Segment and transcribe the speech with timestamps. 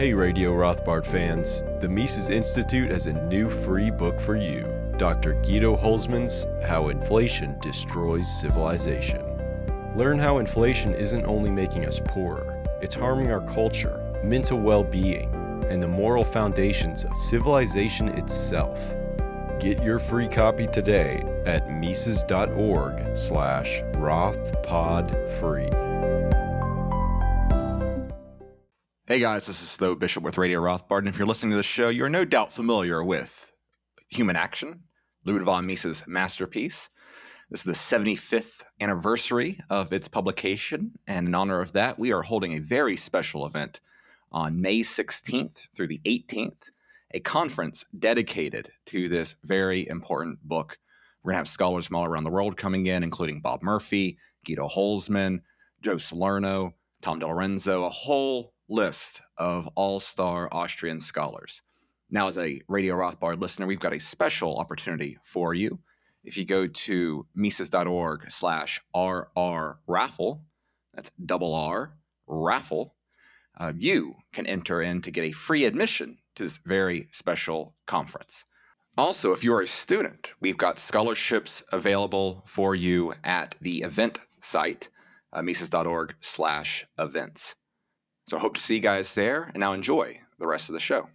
[0.00, 1.62] Hey, Radio Rothbard fans.
[1.78, 4.62] The Mises Institute has a new free book for you
[4.96, 5.34] Dr.
[5.42, 9.22] Guido Hülsmann's How Inflation Destroys Civilization.
[9.94, 15.28] Learn how inflation isn't only making us poorer, it's harming our culture, mental well being,
[15.68, 18.94] and the moral foundations of civilization itself.
[19.58, 25.89] Get your free copy today at mises.org slash rothpodfree.
[29.10, 31.64] Hey guys, this is Tho Bishop with Radio Rothbard, and if you're listening to the
[31.64, 33.52] show, you're no doubt familiar with
[34.10, 34.84] Human Action,
[35.24, 36.90] Ludwig von Mises' masterpiece.
[37.50, 42.22] This is the 75th anniversary of its publication, and in honor of that, we are
[42.22, 43.80] holding a very special event
[44.30, 46.70] on May 16th through the 18th,
[47.12, 50.78] a conference dedicated to this very important book.
[51.24, 54.18] We're going to have scholars from all around the world coming in, including Bob Murphy,
[54.46, 55.40] Guido Hülsmann,
[55.82, 61.62] Joe Salerno, Tom DiLorenzo, a whole list of all star Austrian scholars.
[62.08, 65.78] Now, as a Radio Rothbard listener, we've got a special opportunity for you.
[66.24, 70.42] If you go to Mises.org slash RR raffle,
[70.94, 71.92] that's double R
[72.26, 72.94] raffle,
[73.58, 78.44] uh, you can enter in to get a free admission to this very special conference.
[78.96, 84.88] Also, if you're a student, we've got scholarships available for you at the event site,
[85.32, 87.54] uh, Mises.org slash events.
[88.26, 90.80] So I hope to see you guys there, and now enjoy the rest of the
[90.80, 91.08] show.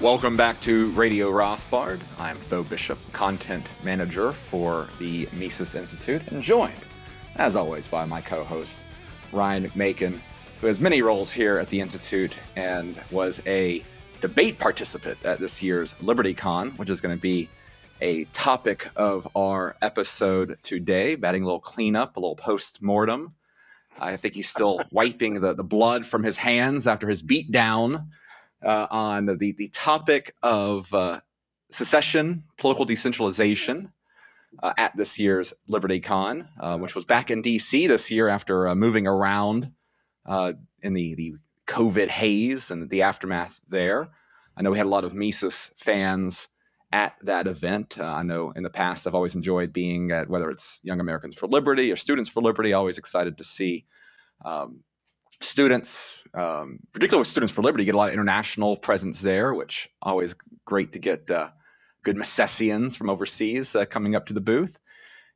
[0.00, 2.00] Welcome back to Radio Rothbard.
[2.18, 6.72] I'm Tho Bishop, content manager for the Mises Institute, and joined,
[7.36, 8.84] as always, by my co host,
[9.32, 10.18] Ryan McMaken,
[10.60, 13.84] who has many roles here at the Institute and was a
[14.22, 17.50] debate participant at this year's LibertyCon, which is going to be
[18.00, 23.34] a topic of our episode today, batting a little cleanup, a little post mortem.
[23.98, 28.10] I think he's still wiping the, the blood from his hands after his beat down
[28.64, 31.20] uh, on the, the topic of uh,
[31.70, 33.92] secession, political decentralization
[34.62, 38.74] uh, at this year's LibertyCon, uh, which was back in DC this year after uh,
[38.74, 39.72] moving around
[40.26, 41.34] uh, in the, the
[41.66, 44.08] COVID haze and the aftermath there.
[44.56, 46.48] I know we had a lot of Mises fans
[46.92, 47.98] at that event.
[47.98, 51.36] Uh, I know in the past I've always enjoyed being at whether it's Young Americans
[51.36, 52.72] for Liberty or Students for Liberty.
[52.72, 53.86] Always excited to see
[54.44, 54.80] um,
[55.40, 59.88] students, um, particularly with Students for Liberty, get a lot of international presence there, which
[60.02, 60.34] always
[60.64, 61.50] great to get uh,
[62.02, 64.80] good Misesians from overseas uh, coming up to the booth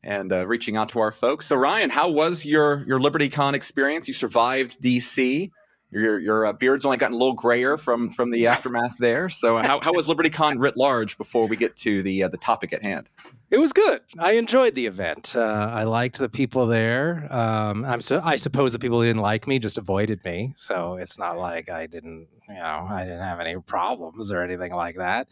[0.03, 1.47] and uh, reaching out to our folks.
[1.47, 4.09] So Ryan, how was your your LibertyCon experience?
[4.09, 5.51] You survived DC
[5.95, 9.29] your your uh, beard's only gotten a little grayer from from the aftermath there.
[9.29, 12.73] So how how was LibertyCon writ large before we get to the uh, the topic
[12.73, 13.09] at hand?
[13.51, 14.01] It was good.
[14.19, 15.37] I enjoyed the event.
[15.37, 17.29] Uh, I liked the people there.
[17.31, 20.53] Um, I'm so I suppose the people who didn't like me just avoided me.
[20.57, 24.73] So it's not like I didn't you know I didn't have any problems or anything
[24.73, 25.29] like that.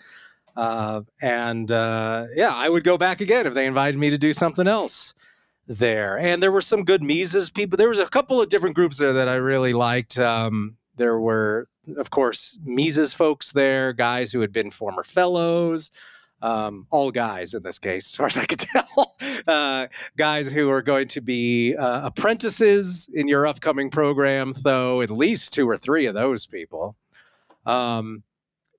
[0.55, 4.33] Uh, and uh, yeah, I would go back again if they invited me to do
[4.33, 5.15] something else
[5.67, 6.19] there.
[6.19, 7.77] And there were some good Mises people.
[7.77, 10.19] There was a couple of different groups there that I really liked.
[10.19, 15.91] Um, there were, of course, Mises folks there, guys who had been former fellows.
[16.43, 19.15] Um, all guys in this case, as far as I could tell,
[19.47, 19.87] uh,
[20.17, 25.53] guys who are going to be uh, apprentices in your upcoming program, though, at least
[25.53, 26.97] two or three of those people.
[27.65, 28.25] Um,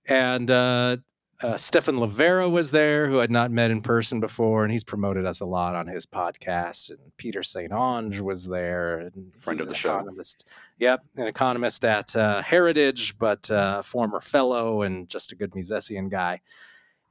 [0.08, 0.98] and uh,
[1.44, 4.84] uh, Stephan Livera was there, who I had not met in person before, and he's
[4.84, 6.90] promoted us a lot on his podcast.
[6.90, 7.72] And Peter St.
[7.72, 9.96] Onge was there, and friend of the show.
[9.96, 10.48] Economist.
[10.80, 16.10] Yep, an economist at uh, Heritage, but uh, former fellow and just a good Misesian
[16.10, 16.40] guy.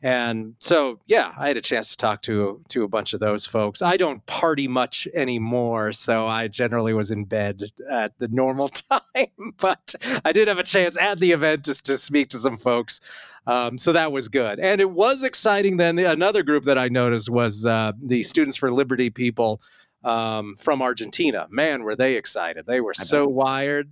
[0.03, 3.47] And so, yeah, I had a chance to talk to to a bunch of those
[3.47, 3.83] folks.
[3.83, 9.55] I don't party much anymore, so I generally was in bed at the normal time.
[9.59, 13.01] But I did have a chance at the event just to speak to some folks.
[13.47, 15.77] Um, so that was good, and it was exciting.
[15.77, 19.61] Then the, another group that I noticed was uh, the Students for Liberty people
[20.05, 21.47] um, from Argentina.
[21.51, 22.67] Man, were they excited!
[22.67, 23.91] They were so wired.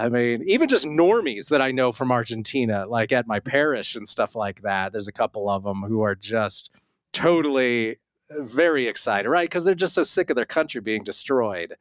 [0.00, 4.08] I mean, even just normies that I know from Argentina, like at my parish and
[4.08, 4.92] stuff like that.
[4.92, 6.70] There's a couple of them who are just
[7.12, 7.98] totally
[8.30, 9.48] uh, very excited, right?
[9.48, 11.76] Because they're just so sick of their country being destroyed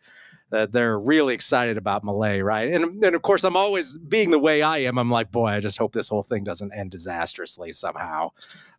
[0.49, 2.69] that they're really excited about Milei, right?
[2.69, 4.97] And and of course, I'm always being the way I am.
[4.97, 8.31] I'm like, boy, I just hope this whole thing doesn't end disastrously somehow.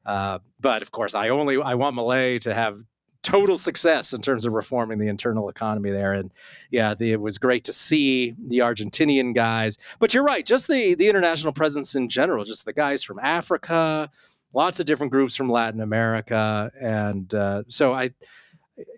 [0.05, 2.85] Uh, but of course, I only I want Milei to have
[3.23, 6.13] total success in terms of reforming the internal economy there.
[6.13, 6.31] And
[6.71, 9.79] yeah, the, it was great to see the Argentinian guys.
[9.99, 14.11] But you're right, just the the international presence in general, just the guys from Africa,
[14.53, 18.11] lots of different groups from Latin America, and uh, so I.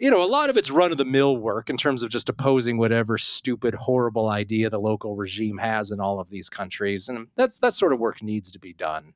[0.01, 2.29] you know, a lot of it's run of the mill work in terms of just
[2.29, 7.27] opposing whatever stupid, horrible idea the local regime has in all of these countries, and
[7.35, 9.13] that's that sort of work needs to be done.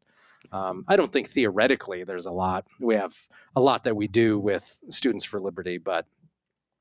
[0.52, 2.66] Um, I don't think theoretically there's a lot.
[2.80, 3.16] We have
[3.54, 6.06] a lot that we do with Students for Liberty, but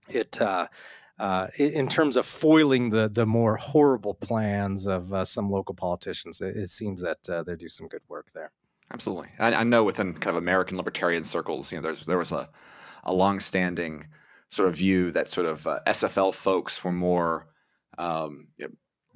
[0.08, 0.68] it uh,
[1.18, 6.42] uh, in terms of foiling the the more horrible plans of uh, some local politicians,
[6.42, 8.52] it, it seems that uh, they do some good work there.
[8.94, 12.32] Absolutely, I, I, know within kind of American libertarian circles, you know, there's there was
[12.32, 12.50] a
[13.04, 14.08] a longstanding
[14.50, 17.48] sort of view that sort of uh, SFL folks were more
[17.98, 18.48] um,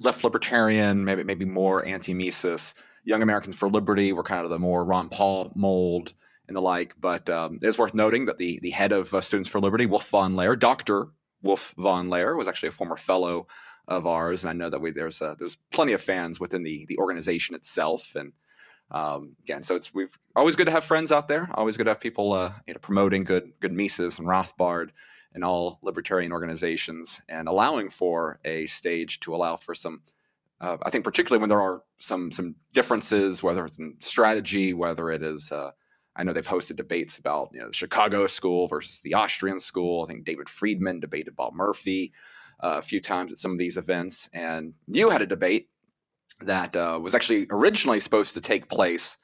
[0.00, 2.74] left libertarian, maybe maybe more anti-Mises.
[3.04, 6.14] Young Americans for Liberty were kind of the more Ron Paul mold
[6.46, 6.94] and the like.
[7.00, 9.86] But um, it is worth noting that the the head of uh, Students for Liberty,
[9.86, 11.08] Wolf von Laer, Doctor
[11.42, 13.46] Wolf von Laer, was actually a former fellow
[13.88, 16.86] of ours, and I know that we, there's uh, there's plenty of fans within the
[16.86, 18.32] the organization itself, and
[18.90, 21.48] um, again, so it's we've always good to have friends out there.
[21.54, 24.90] Always good to have people uh, you know promoting good good Mises and Rothbard
[25.32, 30.02] and all libertarian organizations, and allowing for a stage to allow for some.
[30.60, 35.10] Uh, I think particularly when there are some some differences, whether it's in strategy, whether
[35.10, 35.52] it is.
[35.52, 35.70] Uh,
[36.16, 40.02] I know they've hosted debates about you know, the Chicago school versus the Austrian school.
[40.02, 42.12] I think David Friedman debated Bob Murphy
[42.58, 45.68] uh, a few times at some of these events, and you had a debate
[46.40, 49.18] that uh, was actually originally supposed to take place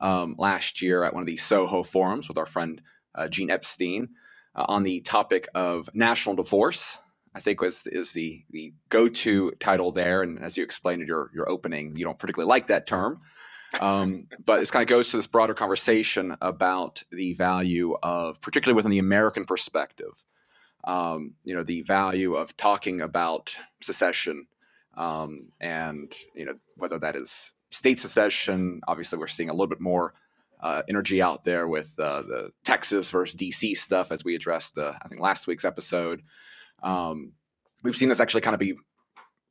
[0.00, 2.80] um, last year at one of the Soho forums with our friend
[3.14, 4.08] uh, Gene Epstein
[4.54, 6.98] uh, on the topic of national divorce.
[7.34, 11.08] I think was is the the go to title there, and as you explained in
[11.08, 13.20] your your opening, you don't particularly like that term,
[13.80, 18.76] um, but this kind of goes to this broader conversation about the value of, particularly
[18.76, 20.24] within the American perspective,
[20.84, 24.46] um, you know, the value of talking about secession
[24.98, 28.80] um, and you know whether that is state secession.
[28.86, 30.12] Obviously, we're seeing a little bit more
[30.60, 34.98] uh, energy out there with uh, the Texas versus DC stuff, as we addressed the
[35.00, 36.22] I think last week's episode.
[36.82, 37.32] Um,
[37.82, 38.74] we've seen this actually kind of be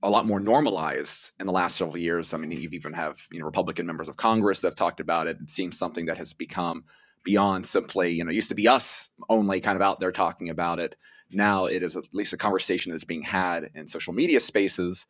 [0.04, 2.34] a lot more normalized in the last several years.
[2.34, 5.28] I mean, you even have you know Republican members of Congress that have talked about
[5.28, 5.38] it.
[5.42, 6.84] It seems something that has become
[7.24, 10.80] beyond simply you know used to be us only kind of out there talking about
[10.80, 10.96] it.
[11.32, 15.08] Now it is at least a conversation that's being had in social media spaces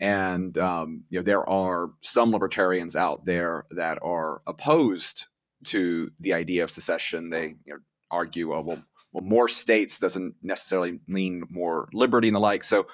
[0.00, 5.26] and um, you know there are some libertarians out there that are opposed
[5.64, 7.30] to the idea of secession.
[7.30, 7.78] They you know,
[8.10, 12.64] argue, well, well, well, more states doesn't necessarily mean more liberty and the like.
[12.64, 12.86] So,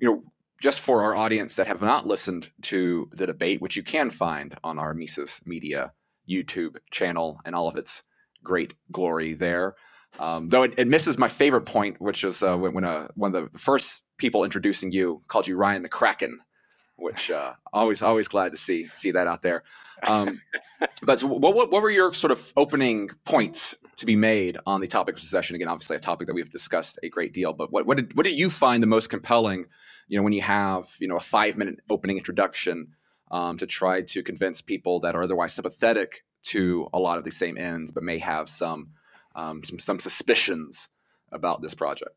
[0.00, 0.22] you know,
[0.60, 4.56] just for our audience that have not listened to the debate, which you can find
[4.62, 5.92] on our Mises Media
[6.28, 8.02] YouTube channel and all of its
[8.42, 9.74] great glory there.
[10.18, 13.34] Um, though it, it, misses my favorite point, which is uh, when, when uh, one
[13.34, 16.40] of the first people introducing you called you Ryan the Kraken,
[16.96, 19.62] which uh, always always glad to see see that out there.
[20.02, 20.40] Um,
[21.02, 24.80] but so what, what, what were your sort of opening points to be made on
[24.80, 25.56] the topic of secession?
[25.56, 27.52] Again, obviously a topic that we've discussed a great deal.
[27.52, 29.66] But what what did what did you find the most compelling?
[30.08, 32.88] You know, when you have you know a five minute opening introduction
[33.30, 37.30] um, to try to convince people that are otherwise sympathetic to a lot of the
[37.30, 38.90] same ends, but may have some
[39.34, 40.88] um, some some suspicions
[41.32, 42.16] about this project.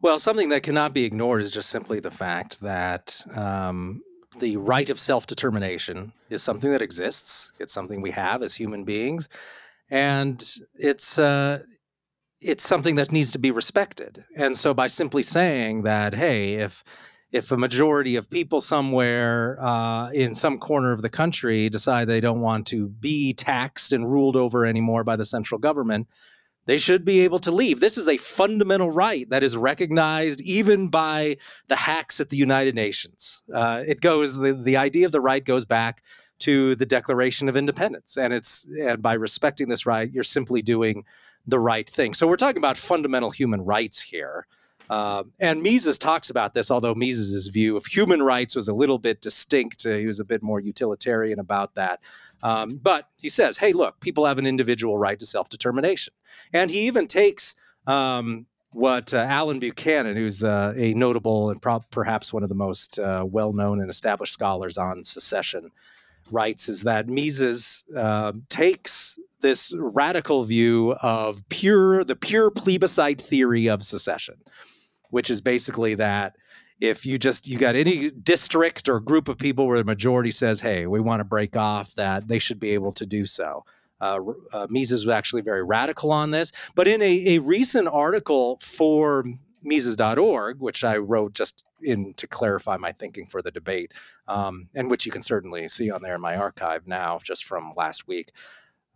[0.00, 4.02] Well, something that cannot be ignored is just simply the fact that um,
[4.38, 7.52] the right of self determination is something that exists.
[7.58, 9.28] It's something we have as human beings,
[9.90, 10.42] and
[10.74, 11.60] it's uh,
[12.40, 14.24] it's something that needs to be respected.
[14.36, 16.84] And so, by simply saying that, hey, if
[17.32, 22.20] if a majority of people somewhere uh, in some corner of the country decide they
[22.20, 26.06] don't want to be taxed and ruled over anymore by the central government,
[26.66, 27.80] they should be able to leave.
[27.80, 31.36] This is a fundamental right that is recognized even by
[31.68, 33.42] the hacks at the United Nations.
[33.52, 36.02] Uh, it goes the, the idea of the right goes back
[36.40, 41.04] to the Declaration of Independence, and it's and by respecting this right, you're simply doing
[41.46, 42.14] the right thing.
[42.14, 44.46] So we're talking about fundamental human rights here.
[44.88, 48.98] Uh, and Mises talks about this, although Mises' view of human rights was a little
[48.98, 49.84] bit distinct.
[49.84, 52.00] Uh, he was a bit more utilitarian about that.
[52.42, 56.14] Um, but he says, hey, look, people have an individual right to self determination.
[56.52, 61.80] And he even takes um, what uh, Allen Buchanan, who's uh, a notable and pro-
[61.90, 65.70] perhaps one of the most uh, well known and established scholars on secession,
[66.30, 73.68] writes, is that Mises um, takes this radical view of pure the pure plebiscite theory
[73.68, 74.36] of secession,
[75.10, 76.36] which is basically that
[76.80, 80.60] if you just you got any district or group of people where the majority says,
[80.60, 83.64] "Hey, we want to break off," that they should be able to do so.
[84.00, 84.20] Uh,
[84.52, 89.24] uh, Mises was actually very radical on this, but in a, a recent article for
[89.66, 93.92] Mises.org, which I wrote just in to clarify my thinking for the debate,
[94.28, 97.74] um, and which you can certainly see on there in my archive now, just from
[97.76, 98.30] last week.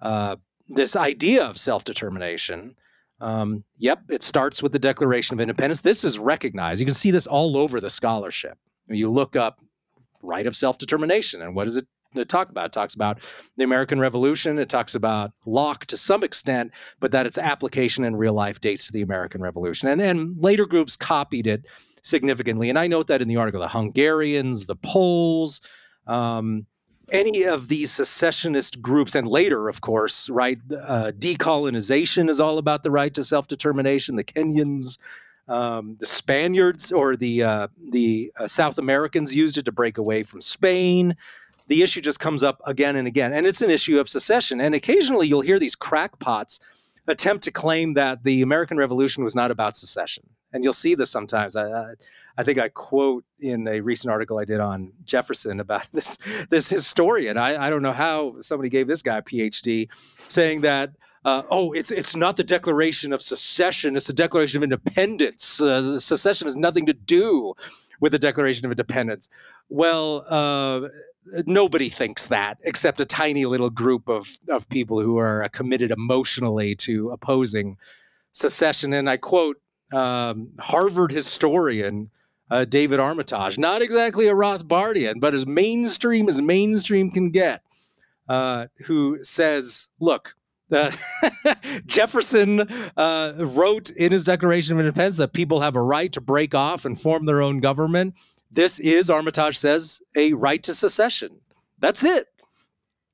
[0.00, 0.36] Uh,
[0.68, 2.76] this idea of self determination
[3.20, 5.80] Um, yep, it starts with the Declaration of Independence.
[5.80, 6.80] This is recognized.
[6.80, 8.58] You can see this all over the scholarship.
[8.88, 9.60] You look up
[10.22, 11.86] right of self determination, and what does it
[12.26, 12.66] talk about?
[12.66, 13.20] It talks about
[13.56, 14.58] the American Revolution.
[14.58, 18.86] It talks about Locke to some extent, but that its application in real life dates
[18.86, 19.88] to the American Revolution.
[19.88, 21.64] And then later groups copied it
[22.02, 22.68] significantly.
[22.68, 25.60] And I note that in the article, the Hungarians, the Poles,
[26.06, 26.66] um,
[27.12, 32.82] any of these secessionist groups, and later, of course, right, uh, decolonization is all about
[32.82, 34.16] the right to self determination.
[34.16, 34.98] The Kenyans,
[35.48, 40.22] um, the Spaniards, or the uh, the uh, South Americans used it to break away
[40.22, 41.16] from Spain.
[41.70, 44.60] The issue just comes up again and again, and it's an issue of secession.
[44.60, 46.60] And occasionally, you'll hear these crackpots
[47.06, 51.10] attempt to claim that the American Revolution was not about secession and you'll see this
[51.10, 51.56] sometimes.
[51.56, 51.94] I,
[52.36, 56.68] I think I quote in a recent article I did on Jefferson about this this
[56.68, 57.36] historian.
[57.36, 59.88] I, I don't know how somebody gave this guy a PhD,
[60.28, 60.90] saying that
[61.24, 65.60] uh, oh, it's it's not the Declaration of Secession; it's the Declaration of Independence.
[65.60, 67.54] Uh, secession has nothing to do
[68.00, 69.28] with the Declaration of Independence.
[69.68, 70.88] Well, uh,
[71.46, 76.74] nobody thinks that except a tiny little group of of people who are committed emotionally
[76.74, 77.76] to opposing
[78.32, 78.92] secession.
[78.92, 79.60] And I quote
[79.92, 82.10] um, Harvard historian
[82.50, 87.62] uh, David Armitage, not exactly a Rothbardian, but as mainstream as mainstream can get,
[88.28, 90.34] uh, who says, look,
[90.72, 90.90] uh,
[91.86, 92.60] Jefferson
[92.96, 96.84] uh, wrote in his Declaration of Independence that people have a right to break off
[96.84, 98.14] and form their own government.
[98.50, 101.40] This is, Armitage says, a right to secession.
[101.78, 102.26] That's it.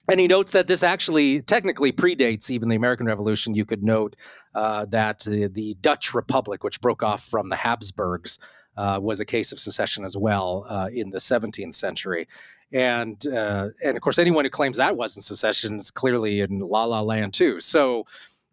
[0.09, 3.55] And he notes that this actually technically predates even the American Revolution.
[3.55, 4.14] You could note
[4.55, 8.38] uh, that the, Dutch Republic, which broke off from the Habsburgs,
[8.76, 12.28] uh, was a case of secession as well uh, in the 17th century.
[12.73, 16.85] And uh, and of course, anyone who claims that wasn't secession is clearly in La
[16.85, 17.61] La Land too.
[17.61, 18.07] So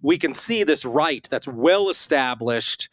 [0.03, 2.89] we can see this right that's well established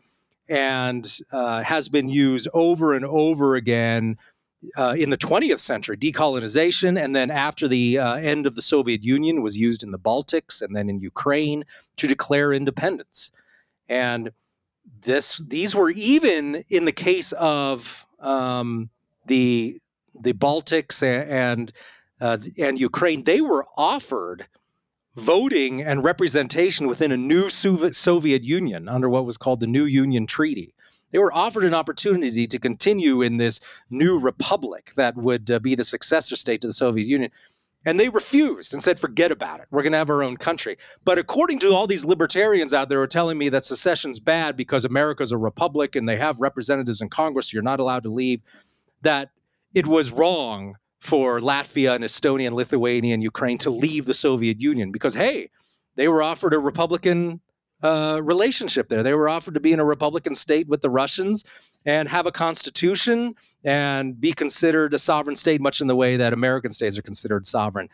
[0.51, 4.19] and uh, has been used over and over again
[4.77, 9.03] uh, in the 20th century, decolonization, and then after the uh, end of the Soviet
[9.03, 11.65] Union, was used in the Baltics and then in Ukraine
[11.97, 13.31] to declare independence.
[13.89, 14.33] And
[15.03, 18.91] this, these were even in the case of um,
[19.27, 19.81] the
[20.19, 21.73] the Baltics and
[22.21, 24.47] uh, and Ukraine, they were offered
[25.17, 30.27] voting and representation within a new Soviet Union under what was called the New Union
[30.27, 30.75] Treaty.
[31.11, 35.75] They were offered an opportunity to continue in this new republic that would uh, be
[35.75, 37.33] the successor state to the Soviet Union.
[37.85, 39.67] And they refused and said, forget about it.
[39.71, 40.77] We're going to have our own country.
[41.05, 44.57] But according to all these libertarians out there who are telling me that secession's bad
[44.57, 48.11] because America's a republic and they have representatives in Congress, so you're not allowed to
[48.11, 48.43] leave,
[49.03, 49.31] that
[49.75, 54.61] it was wrong for Latvia and Estonia and Lithuania and Ukraine to leave the Soviet
[54.61, 55.51] Union because, hey,
[55.97, 57.41] they were offered a Republican
[57.83, 59.03] uh, relationship there.
[59.03, 61.45] They were offered to be in a Republican state with the Russians
[61.87, 66.35] and have a constitution and be considered a sovereign state, much in the way that
[66.35, 67.89] American states are considered sovereign.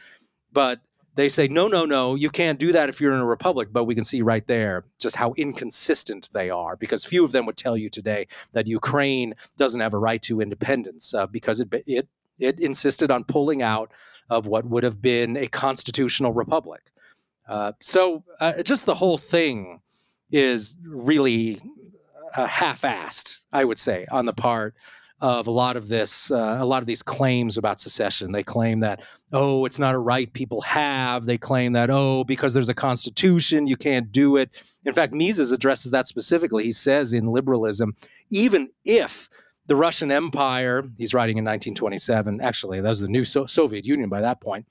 [0.52, 0.80] But
[1.14, 3.68] they say, no, no, no, you can't do that if you're in a republic.
[3.72, 7.46] But we can see right there just how inconsistent they are, because few of them
[7.46, 11.68] would tell you today that Ukraine doesn't have a right to independence uh, because it,
[11.86, 13.92] it it insisted on pulling out
[14.28, 16.90] of what would have been a constitutional republic.
[17.48, 19.80] Uh, so uh, just the whole thing
[20.30, 21.60] is really
[22.34, 24.74] uh, half-assed, I would say, on the part
[25.20, 28.32] of a lot of this, uh, a lot of these claims about secession.
[28.32, 29.02] They claim that
[29.32, 31.24] oh, it's not a right people have.
[31.24, 34.62] They claim that oh, because there's a constitution, you can't do it.
[34.84, 36.64] In fact, Mises addresses that specifically.
[36.64, 37.96] He says in liberalism,
[38.30, 39.30] even if
[39.66, 42.40] the Russian Empire, he's writing in 1927.
[42.40, 44.66] Actually, that was the new so- Soviet Union by that point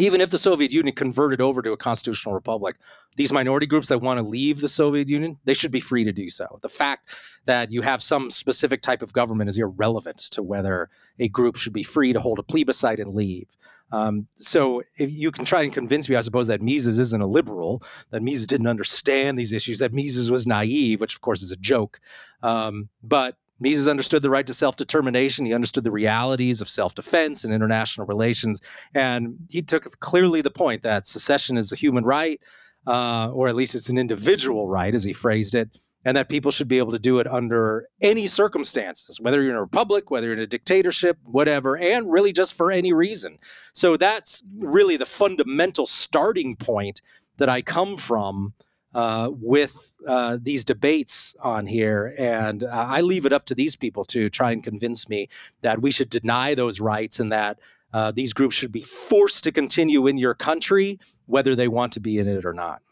[0.00, 2.76] even if the Soviet Union converted over to a constitutional republic,
[3.16, 6.12] these minority groups that want to leave the Soviet Union, they should be free to
[6.12, 6.58] do so.
[6.62, 11.28] The fact that you have some specific type of government is irrelevant to whether a
[11.28, 13.46] group should be free to hold a plebiscite and leave.
[13.92, 17.82] Um, so you can try and convince me, I suppose, that Mises isn't a liberal,
[18.10, 21.56] that Mises didn't understand these issues, that Mises was naive, which of course is a
[21.56, 22.00] joke.
[22.42, 25.44] Um, but Mises understood the right to self determination.
[25.46, 28.60] He understood the realities of self defense and international relations.
[28.94, 32.40] And he took clearly the point that secession is a human right,
[32.86, 35.68] uh, or at least it's an individual right, as he phrased it,
[36.04, 39.56] and that people should be able to do it under any circumstances, whether you're in
[39.56, 43.38] a republic, whether you're in a dictatorship, whatever, and really just for any reason.
[43.74, 47.02] So that's really the fundamental starting point
[47.36, 48.54] that I come from
[48.94, 52.14] uh, with uh, these debates on here.
[52.18, 55.28] And uh, I leave it up to these people to try and convince me
[55.62, 57.58] that we should deny those rights and that
[57.92, 62.00] uh, these groups should be forced to continue in your country, whether they want to
[62.00, 62.82] be in it or not.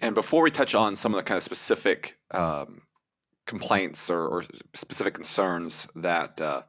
[0.00, 2.82] And before we touch on some of the kind of specific um,
[3.46, 4.42] complaints or, or,
[4.74, 6.62] specific concerns that uh,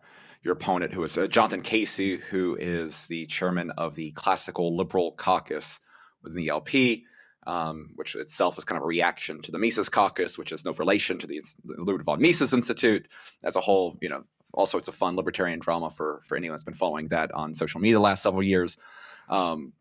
[0.43, 5.13] your opponent, who is uh, Jonathan Casey, who is the chairman of the Classical Liberal
[5.13, 5.79] Caucus
[6.21, 7.05] within the LP,
[7.47, 10.73] um, which itself is kind of a reaction to the Mises Caucus, which has no
[10.73, 13.07] relation to the, the Ludwig von Mises Institute
[13.43, 13.97] as a whole.
[14.01, 14.23] You know,
[14.53, 17.81] all sorts of fun libertarian drama for for anyone that's been following that on social
[17.81, 18.77] media the last several years.
[19.29, 19.73] Um,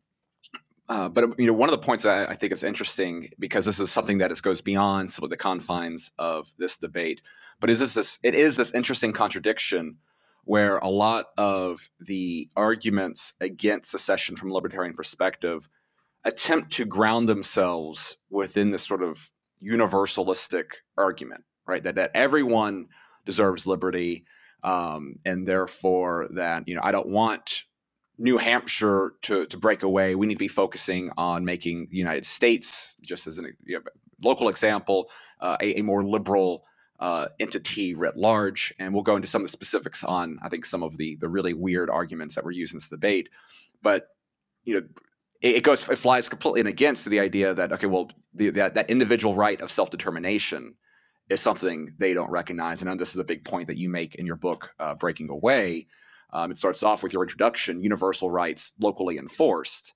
[0.88, 3.81] uh, but you know, one of the points that I think is interesting because this
[3.81, 7.23] is something that is, goes beyond some of the confines of this debate.
[7.61, 9.97] But is this, this it is this interesting contradiction
[10.45, 15.69] where a lot of the arguments against secession from a libertarian perspective
[16.24, 19.30] attempt to ground themselves within this sort of
[19.62, 21.82] universalistic argument, right?
[21.82, 22.88] That that everyone
[23.24, 24.24] deserves liberty,
[24.62, 27.64] um, and therefore that you know I don't want
[28.18, 30.14] New Hampshire to to break away.
[30.14, 33.82] We need to be focusing on making the United States, just as a you know,
[34.22, 35.10] local example,
[35.40, 36.64] uh, a, a, more liberal.
[37.00, 40.64] Uh, entity writ large, and we'll go into some of the specifics on, I think,
[40.64, 43.28] some of the the really weird arguments that were used in this debate.
[43.82, 44.06] But
[44.62, 44.86] you know,
[45.42, 48.90] it, goes it flies completely in against the idea that okay, well, the, that that
[48.90, 50.76] individual right of self determination
[51.28, 52.82] is something they don't recognize.
[52.82, 55.87] And this is a big point that you make in your book, uh, Breaking Away.
[56.32, 59.94] Um, it starts off with your introduction: universal rights locally enforced.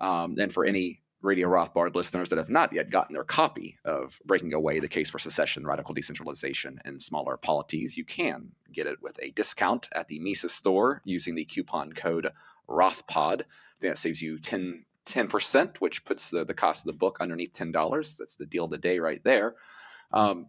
[0.00, 4.20] Um, and for any Radio Rothbard listeners that have not yet gotten their copy of
[4.26, 9.00] Breaking Away, the case for secession, radical decentralization, and smaller polities, you can get it
[9.00, 12.30] with a discount at the Mises store using the coupon code
[12.68, 13.42] Rothpod.
[13.42, 14.84] I think that saves you 10
[15.28, 18.16] percent, which puts the, the cost of the book underneath ten dollars.
[18.16, 19.54] That's the deal of the day right there.
[20.12, 20.48] Um,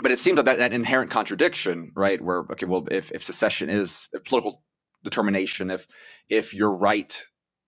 [0.00, 2.20] but it seems that, that that inherent contradiction, right?
[2.20, 4.62] Where okay, well, if, if secession is if political
[5.04, 5.86] determination, if
[6.28, 7.22] if you're right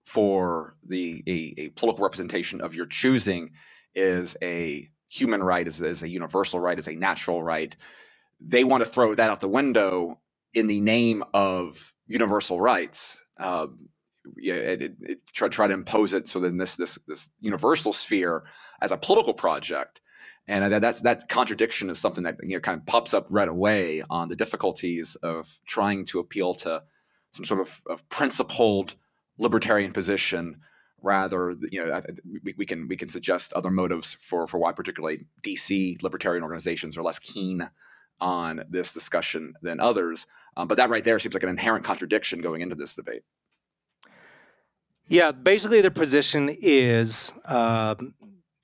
[0.05, 3.51] for the a, a, political representation of your choosing
[3.95, 7.75] is a human right, is, is a universal right, is a natural right,
[8.39, 10.19] they want to throw that out the window
[10.53, 13.21] in the name of universal rights.
[13.37, 13.89] Um,
[14.37, 17.93] yeah, it, it, it, try, try to impose it so then this this this universal
[17.93, 18.43] sphere
[18.81, 20.01] as a political project,
[20.47, 23.47] and that that's, that contradiction is something that you know kind of pops up right
[23.47, 26.83] away on the difficulties of trying to appeal to
[27.31, 28.95] some sort of, of principled
[29.37, 30.57] libertarian position
[31.01, 32.01] rather you know
[32.43, 36.97] we, we, can we can suggest other motives for for why particularly dc libertarian organizations
[36.97, 37.69] are less keen
[38.21, 40.25] on this discussion than others
[40.57, 43.23] um, but that right there seems like an inherent contradiction going into this debate.
[45.07, 47.95] Yeah, basically their position is uh,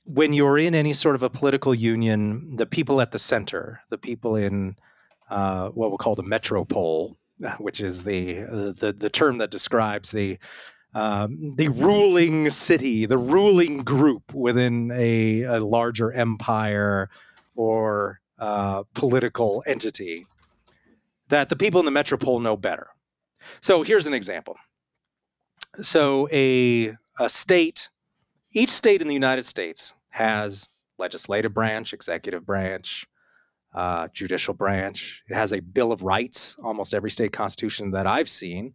[0.06, 3.98] when you're in any sort of a political union, the people at the center, the
[3.98, 4.76] people in
[5.30, 7.18] uh, what we'll call the metropole,
[7.60, 8.42] which is the
[8.78, 10.40] the, the term that describes the
[10.94, 17.10] um, the ruling city, the ruling group within a, a larger empire
[17.56, 20.26] or uh, political entity,
[21.30, 22.88] that the people in the metropole know better.
[23.62, 24.58] So here's an example
[25.80, 27.90] so a a state,
[28.54, 33.06] each state in the United States has legislative branch, executive branch,
[33.74, 35.24] uh, judicial branch.
[35.30, 36.58] It has a Bill of Rights.
[36.64, 38.74] Almost every state constitution that I've seen.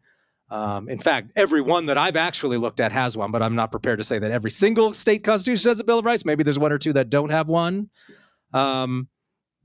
[0.48, 3.72] Um, in fact, every one that I've actually looked at has one, but I'm not
[3.72, 6.24] prepared to say that every single state constitution has a Bill of Rights.
[6.24, 7.90] Maybe there's one or two that don't have one.
[8.52, 9.08] Um,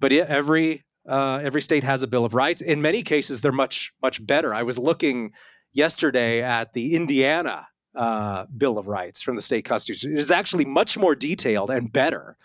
[0.01, 2.61] but every uh, every state has a Bill of Rights.
[2.61, 4.53] In many cases, they're much much better.
[4.53, 5.31] I was looking
[5.71, 10.11] yesterday at the Indiana uh, Bill of Rights from the state constitution.
[10.11, 12.35] It is actually much more detailed and better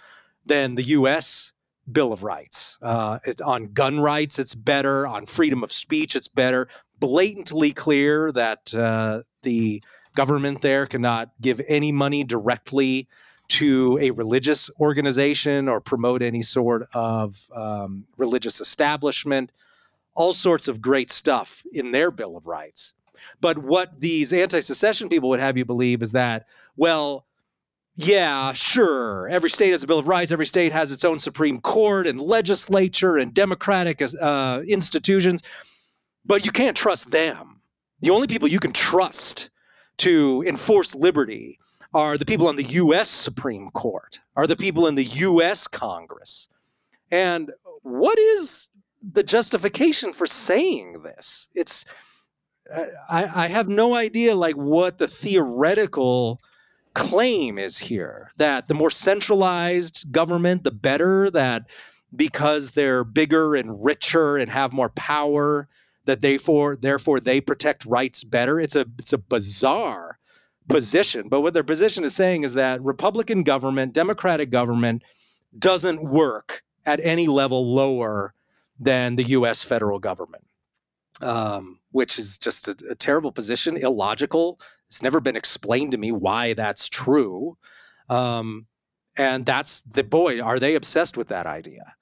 [0.45, 1.53] than the U.S.
[1.90, 2.79] Bill of Rights.
[2.83, 5.07] Uh, it's on gun rights, it's better.
[5.07, 6.69] On freedom of speech, it's better.
[6.99, 9.83] Blatantly clear that uh, the
[10.14, 13.09] government there cannot give any money directly
[13.49, 19.53] to a religious organization or promote any sort of um, religious establishment.
[20.15, 22.95] All sorts of great stuff in their Bill of Rights.
[23.41, 27.27] But what these anti secession people would have you believe is that, well,
[27.97, 29.29] yeah, sure.
[29.29, 30.31] Every state has a Bill of Rights.
[30.31, 35.43] Every state has its own Supreme Court and legislature and democratic uh, institutions,
[36.25, 37.61] but you can't trust them.
[38.01, 39.49] The only people you can trust
[39.99, 41.59] to enforce liberty
[41.97, 43.09] are the people on the U.S.
[43.09, 45.67] Supreme Court, are the people in the U.S.
[45.67, 46.47] Congress.
[47.11, 48.69] And what is
[49.01, 51.49] the justification for saying this?
[51.55, 51.87] It's
[52.71, 56.39] uh, I, I have no idea like what the theoretical
[56.93, 61.67] claim is here that the more centralized government the better that
[62.15, 65.67] because they're bigger and richer and have more power
[66.05, 70.16] that they for therefore they protect rights better it's a it's a bizarre
[70.69, 71.29] position.
[71.29, 75.03] But what their position is saying is that Republican government, Democratic government
[75.59, 78.35] doesn't work at any level lower
[78.79, 80.45] than the US federal government,
[81.21, 84.61] um, which is just a, a terrible position, illogical.
[84.87, 87.57] It's never been explained to me why that's true.
[88.09, 88.67] Um,
[89.17, 91.95] and that's the boy, are they obsessed with that idea?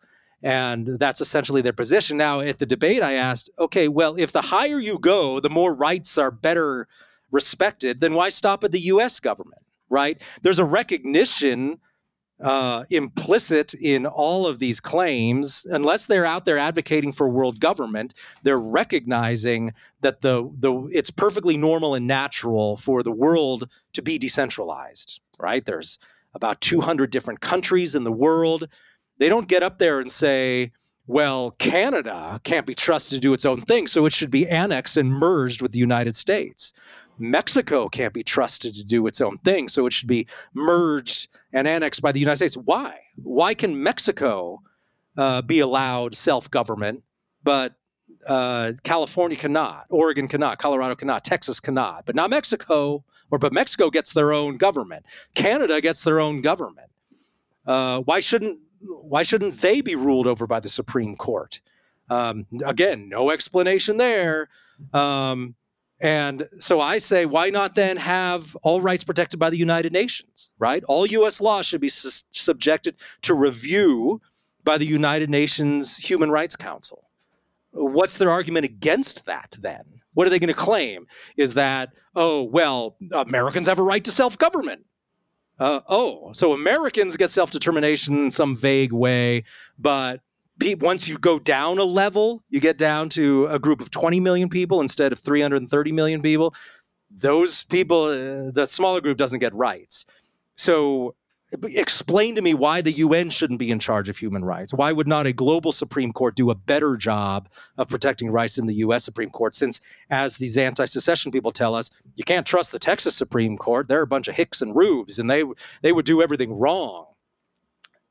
[0.43, 2.19] And that's essentially their position.
[2.19, 5.75] Now, at the debate, I asked, okay, well, if the higher you go, the more
[5.75, 6.87] rights are better
[7.35, 10.21] respected, then why stop at the US government, right?
[10.43, 11.81] There's a recognition
[12.41, 18.13] uh, implicit in all of these claims, unless they're out there advocating for world government,
[18.43, 24.19] they're recognizing that the the it's perfectly normal and natural for the world to be
[24.19, 25.21] decentralized.
[25.39, 25.65] Right?
[25.65, 25.99] There's
[26.35, 28.69] about 200 different countries in the world.
[29.19, 30.73] They don't get up there and say,
[31.07, 34.97] "Well, Canada can't be trusted to do its own thing, so it should be annexed
[34.97, 36.73] and merged with the United States."
[37.19, 41.69] Mexico can't be trusted to do its own thing, so it should be merged and
[41.69, 42.57] annexed by the United States.
[42.57, 42.99] Why?
[43.23, 44.63] Why can Mexico
[45.17, 47.03] uh, be allowed self government,
[47.43, 47.75] but
[48.27, 53.91] uh, California cannot, Oregon cannot, Colorado cannot, Texas cannot, but not Mexico, or but Mexico
[53.91, 55.05] gets their own government.
[55.35, 56.91] Canada gets their own government.
[57.67, 61.61] Uh, why shouldn't why shouldn't they be ruled over by the Supreme Court?
[62.11, 64.49] Um, again, no explanation there.
[64.93, 65.55] Um,
[66.05, 70.51] and so I say, why not then have all rights protected by the United Nations,
[70.59, 70.85] right?
[70.87, 71.41] All U.S.
[71.41, 74.21] law should be su- subjected to review
[74.65, 77.09] by the United Nations Human Rights Council.
[77.71, 79.83] What's their argument against that then?
[80.13, 81.07] What are they going to claim?
[81.39, 84.85] Is that, oh, well, Americans have a right to self government.
[85.59, 89.45] Uh, oh, so Americans get self determination in some vague way,
[89.79, 90.21] but
[90.81, 94.49] once you go down a level, you get down to a group of 20 million
[94.49, 96.55] people instead of 330 million people.
[97.11, 100.07] Those people, uh, the smaller group doesn't get rights.
[100.57, 101.15] So
[101.63, 104.73] explain to me why the UN shouldn't be in charge of human rights.
[104.73, 108.67] Why would not a global Supreme Court do a better job of protecting rights than
[108.67, 109.55] the US Supreme Court?
[109.55, 113.89] Since, as these anti secession people tell us, you can't trust the Texas Supreme Court.
[113.89, 115.45] They're a bunch of hicks and rubes, and they,
[115.83, 117.07] they would do everything wrong.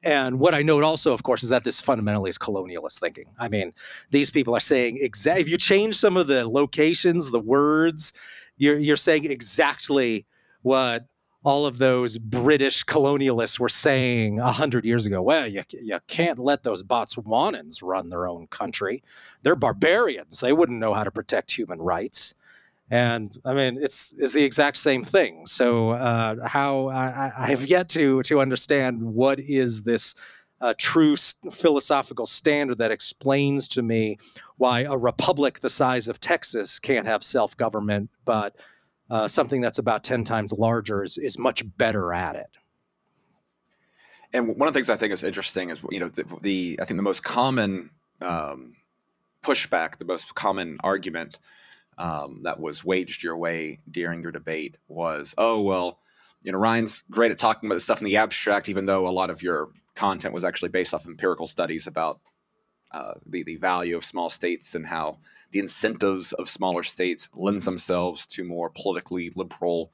[0.04, 3.26] And what I note also, of course, is that this fundamentally is colonialist thinking.
[3.40, 3.74] I mean,
[4.12, 8.12] these people are saying exactly, if you change some of the locations, the words,
[8.58, 10.26] you're, you're saying exactly
[10.62, 11.06] what
[11.46, 15.22] all of those British colonialists were saying a hundred years ago.
[15.22, 19.04] Well, you, you can't let those Botswanans run their own country.
[19.42, 20.40] They're barbarians.
[20.40, 22.34] They wouldn't know how to protect human rights
[22.94, 25.48] and I mean it's it's the exact same thing.
[25.48, 30.14] So uh, how I, I, have yet to to understand what is this
[30.62, 31.16] uh, true
[31.52, 34.20] philosophical standard that explains to me
[34.58, 38.56] why a republic the size of Texas can't have self government, but
[39.10, 42.52] uh, something that's about ten times larger is is much better at it.
[44.34, 46.86] And one of the things I think is interesting is you know the, the I
[46.86, 47.90] think the most common
[48.22, 48.76] um,
[49.42, 51.40] pushback, the most common argument
[51.98, 56.00] um, that was waged your way during your debate was, oh, well,
[56.42, 59.30] you know, Ryan's great at talking about stuff in the abstract, even though a lot
[59.30, 62.20] of your content was actually based off empirical studies about
[62.92, 65.18] uh, the, the value of small states and how
[65.52, 69.92] the incentives of smaller states lends themselves to more politically liberal,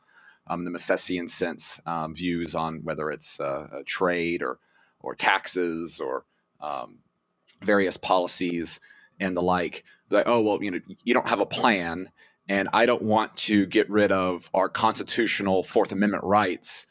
[0.47, 4.59] um, the Misesian sense um, views on whether it's uh, trade or,
[4.99, 6.25] or taxes or
[6.59, 6.99] um,
[7.61, 8.79] various policies
[9.19, 12.09] and the like like, oh well, you know, you don't have a plan,
[12.47, 16.87] and I don't want to get rid of our constitutional Fourth Amendment rights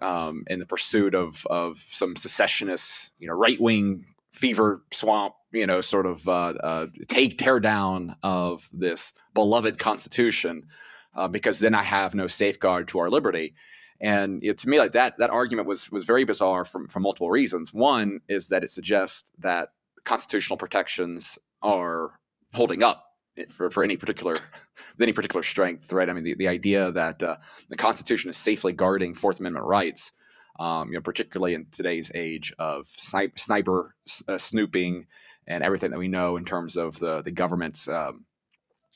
[0.00, 5.66] um, in the pursuit of of some secessionist, you know, right wing fever swamp, you
[5.66, 10.66] know, sort of uh, uh, take tear down of this beloved Constitution,
[11.14, 13.54] uh, because then I have no safeguard to our liberty.
[14.00, 17.30] And it, to me, like that, that argument was was very bizarre from for multiple
[17.30, 17.72] reasons.
[17.72, 19.68] One is that it suggests that
[20.04, 22.12] constitutional protections are
[22.52, 23.04] holding up
[23.48, 24.36] for, for any particular
[25.00, 26.08] any particular strength, right?
[26.08, 27.36] I mean, the, the idea that uh,
[27.68, 30.12] the Constitution is safely guarding Fourth Amendment rights,
[30.60, 33.96] um, you know, particularly in today's age of snipe, sniper
[34.28, 35.06] uh, snooping
[35.46, 38.24] and everything that we know in terms of the the government's um,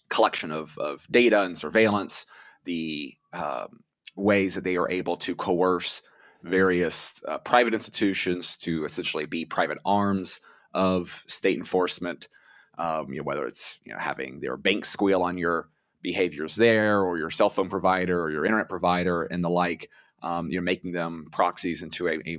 [0.09, 2.27] collection of, of data and surveillance,
[2.65, 3.81] the um,
[4.17, 6.03] ways that they are able to coerce
[6.43, 10.41] various uh, private institutions to essentially be private arms
[10.75, 12.29] of state enforcement
[12.79, 15.69] um, you know, whether it's you know, having their bank squeal on your
[16.03, 19.91] behaviors there, or your cell phone provider, or your internet provider, and the like.
[20.21, 22.39] Um, you know, making them proxies into a, a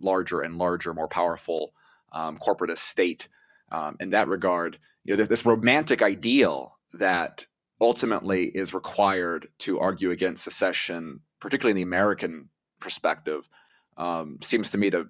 [0.00, 1.72] larger and larger, more powerful
[2.12, 3.28] um, corporatist state.
[3.72, 7.44] Um, in that regard, you know, this romantic ideal that
[7.80, 12.48] ultimately is required to argue against secession, particularly in the American
[12.80, 13.48] perspective,
[13.96, 15.08] um, seems to me to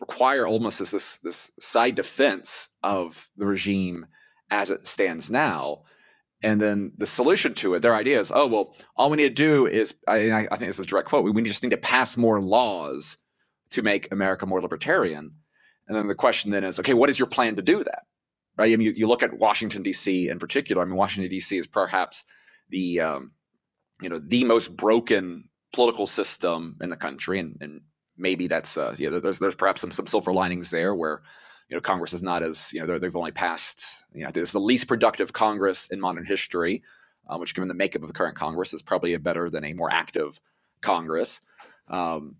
[0.00, 4.06] require almost this, this this side defense of the regime
[4.50, 5.82] as it stands now.
[6.42, 9.42] And then the solution to it, their idea is, oh well, all we need to
[9.42, 11.24] do is, I, I think this is a direct quote.
[11.24, 13.18] We, we just need to pass more laws
[13.70, 15.34] to make America more libertarian.
[15.86, 18.02] And then the question then is, okay, what is your plan to do that?
[18.56, 18.72] Right?
[18.72, 20.28] I mean, you, you look at Washington D.C.
[20.28, 20.82] in particular.
[20.82, 21.58] I mean, Washington D.C.
[21.58, 22.24] is perhaps
[22.68, 23.32] the um,
[24.00, 27.80] you know the most broken political system in the country, and, and
[28.20, 31.22] maybe that's uh, there's there's perhaps some some silver linings there where
[31.68, 34.60] you know Congress is not as you know they've only passed you know it's the
[34.60, 36.82] least productive Congress in modern history,
[37.28, 39.72] um, which given the makeup of the current Congress is probably a better than a
[39.72, 40.40] more active
[40.80, 41.40] Congress.
[41.88, 42.36] Um,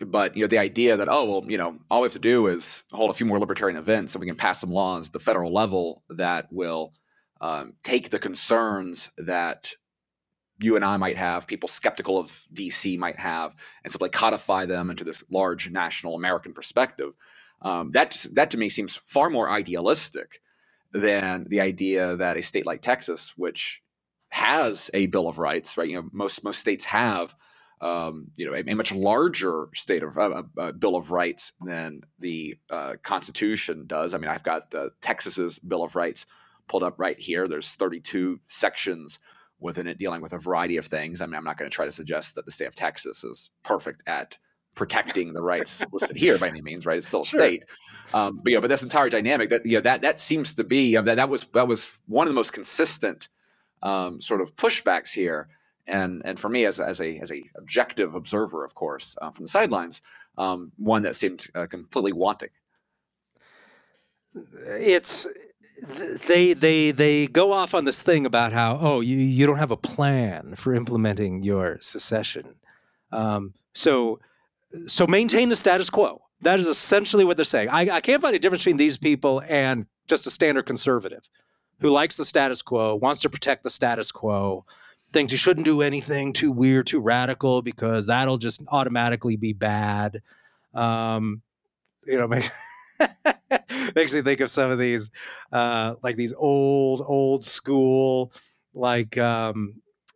[0.00, 2.46] but you know the idea that oh well you know all we have to do
[2.46, 5.18] is hold a few more libertarian events and we can pass some laws at the
[5.18, 6.92] federal level that will
[7.40, 9.72] um, take the concerns that
[10.60, 14.90] you and I might have, people skeptical of DC might have, and simply codify them
[14.90, 17.14] into this large national American perspective.
[17.62, 20.40] Um, that that to me seems far more idealistic
[20.92, 23.82] than the idea that a state like Texas, which
[24.30, 25.88] has a Bill of Rights, right?
[25.88, 27.34] You know, most most states have,
[27.80, 32.02] um, you know, a, a, much larger state of uh, uh, Bill of Rights than
[32.18, 34.14] the uh, Constitution does.
[34.14, 36.26] I mean, I've got Texas's Bill of Rights
[36.68, 37.48] pulled up right here.
[37.48, 39.18] There's 32 sections
[39.60, 41.20] within it dealing with a variety of things.
[41.20, 43.50] I mean, I'm not going to try to suggest that the state of Texas is
[43.64, 44.36] perfect at
[44.74, 46.98] protecting the rights listed here by any means, right?
[46.98, 47.40] It's still a sure.
[47.40, 47.64] state,
[48.14, 50.94] um, but yeah, but this entire dynamic that you know that that seems to be
[50.96, 53.28] that that was that was one of the most consistent
[53.82, 55.48] um, sort of pushbacks here.
[55.86, 59.46] And, and for me, as, as a as a objective observer, of course, uh, from
[59.46, 60.02] the sidelines,
[60.36, 62.50] um, one that seemed uh, completely wanting.
[64.66, 65.26] It's
[66.26, 69.70] they they they go off on this thing about how oh you you don't have
[69.70, 72.56] a plan for implementing your secession,
[73.12, 74.18] um, so
[74.86, 76.22] so maintain the status quo.
[76.40, 77.68] That is essentially what they're saying.
[77.68, 81.28] I, I can't find a difference between these people and just a standard conservative
[81.80, 84.64] who likes the status quo, wants to protect the status quo,
[85.12, 90.22] thinks you shouldn't do anything too weird, too radical because that'll just automatically be bad.
[90.74, 91.42] Um,
[92.06, 92.28] you know,
[93.94, 95.10] makes me think of some of these
[95.52, 98.32] uh, like these old old school
[98.74, 99.74] like um,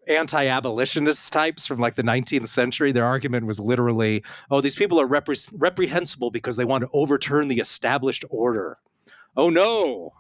[0.09, 2.93] anti-abolitionist types from like the 19th century.
[2.93, 7.49] Their argument was literally oh these people are repre- reprehensible because they want to overturn
[7.49, 8.79] the established order.
[9.37, 10.11] Oh no.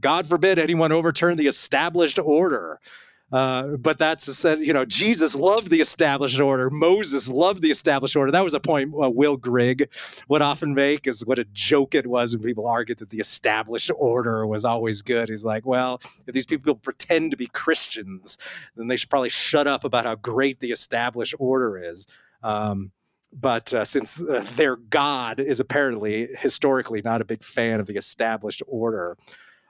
[0.00, 2.80] God forbid anyone overturn the established order
[3.30, 6.70] uh, but that's you know, Jesus loved the established order.
[6.70, 8.32] Moses loved the established order.
[8.32, 9.90] That was a point uh, Will Grigg
[10.28, 13.90] would often make is what a joke it was when people argued that the established
[13.96, 15.28] order was always good.
[15.28, 18.38] He's like, well, if these people pretend to be Christians,
[18.76, 22.06] then they should probably shut up about how great the established order is.
[22.42, 22.92] Um,
[23.32, 27.96] but uh, since uh, their God is apparently historically not a big fan of the
[27.96, 29.18] established order,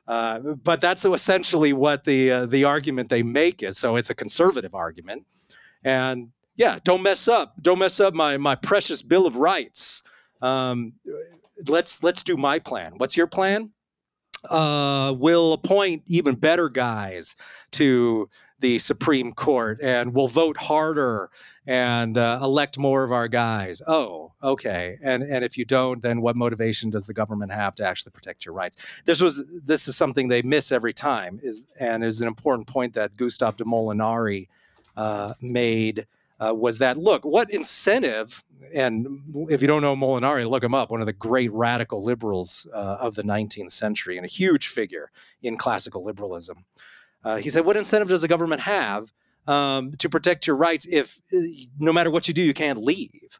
[0.08, 3.76] uh, but that's essentially what the uh, the argument they make is.
[3.76, 5.26] So it's a conservative argument,
[5.84, 10.02] and yeah, don't mess up, don't mess up my my precious Bill of Rights.
[10.40, 10.94] Um,
[11.66, 12.94] let's let's do my plan.
[12.96, 13.70] What's your plan?
[14.48, 17.36] Uh, we'll appoint even better guys
[17.72, 21.30] to the Supreme Court, and we'll vote harder
[21.68, 23.82] and uh, elect more of our guys.
[23.86, 24.98] Oh, okay.
[25.02, 28.46] And and if you don't, then what motivation does the government have to actually protect
[28.46, 28.78] your rights?
[29.04, 31.38] This was this is something they miss every time.
[31.42, 34.48] Is and is an important point that Gustave de Molinari
[34.96, 36.06] uh, made.
[36.40, 40.88] Uh, was that look what incentive and if you don't know molinari look him up
[40.88, 45.10] one of the great radical liberals uh, of the 19th century and a huge figure
[45.42, 46.64] in classical liberalism
[47.28, 49.12] uh, he said what incentive does the government have
[49.46, 51.40] um, to protect your rights if uh,
[51.78, 53.38] no matter what you do, you can't leave.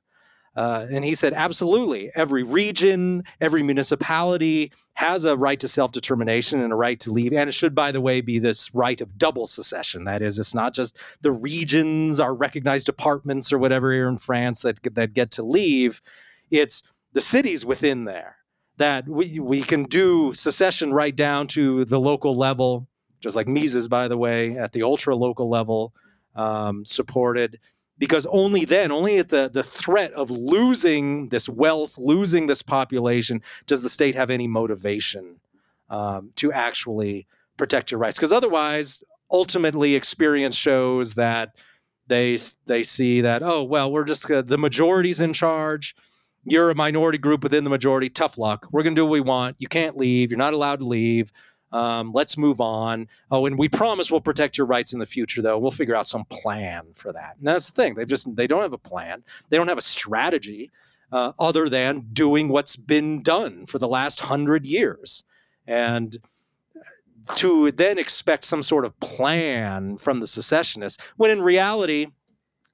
[0.55, 2.11] Uh, and he said, absolutely.
[2.15, 7.33] Every region, every municipality has a right to self determination and a right to leave.
[7.33, 10.05] And it should, by the way, be this right of double secession.
[10.05, 14.61] That is, it's not just the regions, our recognized departments or whatever here in France
[14.63, 16.03] that, that get to leave,
[16.51, 18.37] it's the cities within there
[18.77, 22.87] that we, we can do secession right down to the local level
[23.21, 25.93] just like Mises, by the way, at the ultra local level,
[26.35, 27.59] um, supported.
[27.99, 33.43] Because only then, only at the, the threat of losing this wealth, losing this population,
[33.67, 35.41] does the state have any motivation
[35.91, 37.27] um, to actually
[37.57, 38.17] protect your rights.
[38.17, 39.03] Because otherwise,
[39.33, 41.57] ultimately, experience shows that
[42.07, 45.95] they they see that oh well, we're just uh, the majority's in charge.
[46.45, 48.09] You're a minority group within the majority.
[48.09, 48.69] Tough luck.
[48.71, 49.57] We're going to do what we want.
[49.59, 50.31] You can't leave.
[50.31, 51.33] You're not allowed to leave
[51.73, 53.09] Um, let's move on.
[53.31, 55.59] Oh, and we promise we'll protect your rights in the future, though.
[55.59, 57.37] We'll figure out some plan for that.
[57.39, 57.95] And that's the thing.
[57.95, 59.23] They've just they don't have a plan.
[59.51, 60.71] They don't have a strategy
[61.13, 65.25] uh, other than doing what's been done for the last hundred years.
[65.67, 66.17] And
[67.37, 72.07] to then expect some sort of plan from the secessionists, when in reality,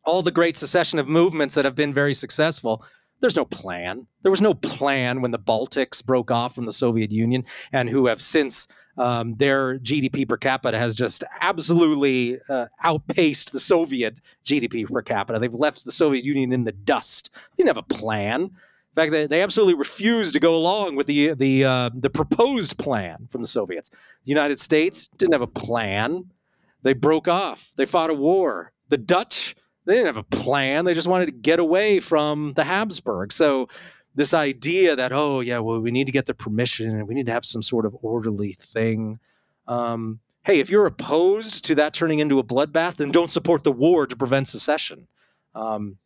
[0.05, 2.85] all the great secessionist movements that have been very successful
[3.25, 4.07] there's no plan.
[4.21, 8.07] There was no plan when the Baltics broke off from the Soviet Union and who
[8.07, 14.91] have since um, their GDP per capita has just absolutely uh, outpaced the Soviet GDP
[14.91, 15.39] per capita.
[15.39, 17.31] They've left the Soviet Union in the dust.
[17.33, 18.43] They didn't have a plan.
[18.43, 18.51] In
[18.95, 23.27] fact, they, they absolutely refused to go along with the the uh, the proposed plan
[23.31, 23.91] from the Soviets.
[23.91, 26.31] The United States didn't have a plan.
[26.83, 27.73] They broke off.
[27.77, 28.73] They fought a war.
[28.91, 30.85] The Dutch they didn't have a plan.
[30.85, 33.33] They just wanted to get away from the Habsburg.
[33.33, 33.69] So
[34.15, 37.27] this idea that oh yeah well we need to get the permission and we need
[37.27, 39.19] to have some sort of orderly thing.
[39.67, 43.73] Um, hey if you're opposed to that turning into a bloodbath then don't support the
[43.73, 45.09] war to prevent secession.
[45.55, 45.99] Um,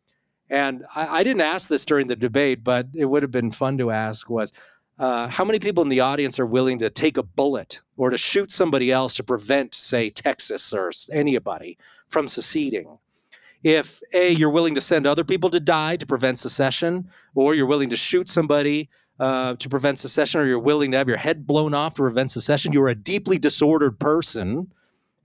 [0.51, 3.79] and I, I, didn't ask this during the debate but it would have been fun
[3.79, 4.53] to ask was
[4.99, 8.19] uh, how many people in the audience are willing to take a bullet or to
[8.19, 12.99] shoot somebody else to prevent say texas or anybody from seceding
[13.63, 17.67] if a you're willing to send other people to die to prevent secession or you're
[17.67, 21.47] willing to shoot somebody uh, to prevent secession or you're willing to have your head
[21.47, 24.71] blown off to prevent secession you're a deeply disordered person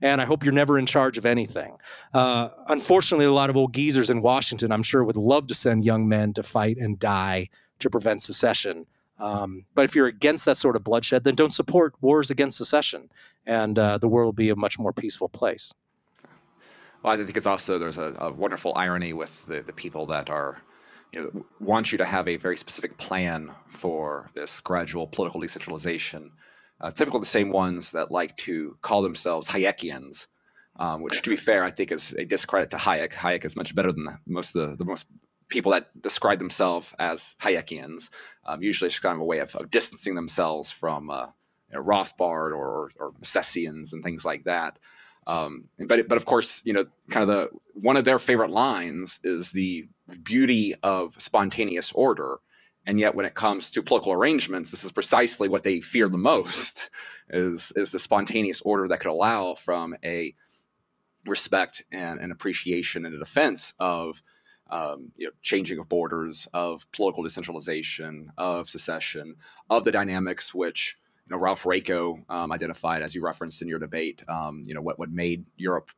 [0.00, 1.76] and i hope you're never in charge of anything.
[2.12, 5.84] Uh, unfortunately a lot of old geezers in washington i'm sure would love to send
[5.84, 8.86] young men to fight and die to prevent secession.
[9.18, 13.10] Um, but if you're against that sort of bloodshed then don't support wars against secession
[13.46, 15.72] and uh, the world will be a much more peaceful place
[17.04, 20.30] well, I think it's also there's a, a wonderful irony with the, the people that
[20.30, 20.56] are
[21.12, 26.32] you know, want you to have a very specific plan for this gradual political decentralization.
[26.80, 30.28] Uh, typically, the same ones that like to call themselves Hayekians,
[30.76, 33.12] um, which, to be fair, I think is a discredit to Hayek.
[33.12, 35.06] Hayek is much better than most of the, the most
[35.48, 38.08] people that describe themselves as Hayekians.
[38.46, 41.26] Um, usually, it's kind of a way of, of distancing themselves from uh,
[41.70, 44.78] you know, Rothbard or, or Misesians and things like that.
[45.26, 49.20] Um, but but of course, you know, kind of the one of their favorite lines
[49.24, 49.88] is the
[50.22, 52.38] beauty of spontaneous order,
[52.86, 56.18] and yet when it comes to political arrangements, this is precisely what they fear the
[56.18, 56.90] most:
[57.30, 60.34] is is the spontaneous order that could allow from a
[61.26, 64.22] respect and an appreciation and a defense of
[64.70, 69.36] um, you know, changing of borders, of political decentralization, of secession,
[69.70, 73.78] of the dynamics which you know, Ralph Raico um, identified, as you referenced in your
[73.78, 75.90] debate, um, you know, what, what made Europe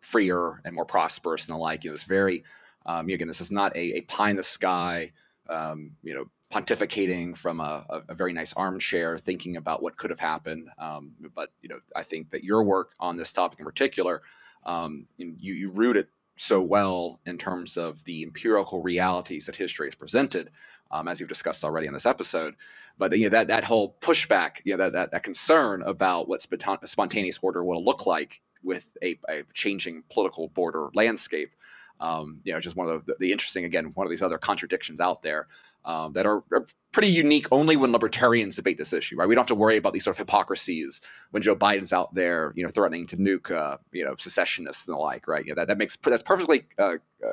[0.00, 1.84] freer and more prosperous and the like.
[1.84, 2.44] You know, it's very,
[2.86, 5.12] um, again, this is not a, a pie in the sky,
[5.48, 10.10] um, you know, pontificating from a, a, a, very nice armchair, thinking about what could
[10.10, 10.68] have happened.
[10.78, 14.22] Um, but, you know, I think that your work on this topic in particular,
[14.64, 16.08] um, you, you root it
[16.40, 20.50] so well in terms of the empirical realities that history has presented,
[20.90, 22.54] um, as you've discussed already in this episode.
[22.96, 26.40] But you know that that whole pushback, you know that that, that concern about what
[26.40, 31.52] spontaneous order will look like with a, a changing political border landscape.
[32.00, 35.00] Um, you know, just one of the, the, interesting, again, one of these other contradictions
[35.00, 35.48] out there
[35.84, 39.28] um, that are, are, pretty unique only when libertarians debate this issue, right?
[39.28, 42.52] We don't have to worry about these sort of hypocrisies when Joe Biden's out there,
[42.56, 45.44] you know, threatening to nuke, uh, you know, secessionists and the like, right?
[45.46, 47.32] Yeah, that, that makes that's perfectly uh, uh,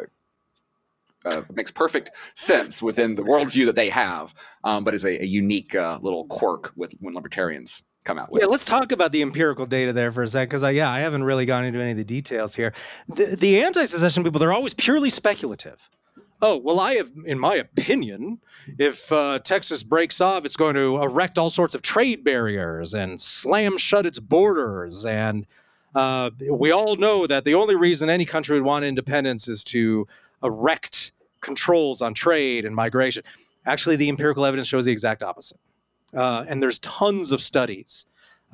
[1.25, 5.25] uh, makes perfect sense within the worldview that they have, um, but is a, a
[5.25, 8.41] unique uh, little quirk with when libertarians come out with.
[8.41, 10.99] Yeah, let's talk about the empirical data there for a second, because I, yeah, I
[10.99, 12.73] haven't really gone into any of the details here.
[13.09, 15.89] The, the anti-secession people, they're always purely speculative
[16.41, 18.39] oh, well, I have, in my opinion,
[18.77, 23.19] if uh, Texas breaks off, it's going to erect all sorts of trade barriers and
[23.19, 25.05] slam shut its borders.
[25.05, 25.45] And
[25.93, 30.07] uh, we all know that the only reason any country would want independence is to
[30.43, 33.23] erect controls on trade and migration.
[33.65, 35.59] Actually, the empirical evidence shows the exact opposite.
[36.15, 38.05] Uh, and there's tons of studies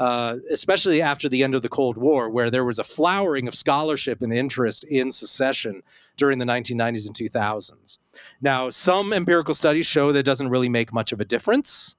[0.01, 3.53] uh, especially after the end of the Cold War, where there was a flowering of
[3.53, 5.83] scholarship and interest in secession
[6.17, 7.99] during the 1990s and 2000s.
[8.41, 11.97] Now, some empirical studies show that it doesn't really make much of a difference.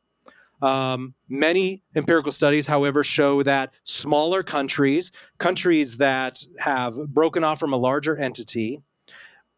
[0.60, 7.72] Um, many empirical studies, however, show that smaller countries, countries that have broken off from
[7.72, 8.80] a larger entity,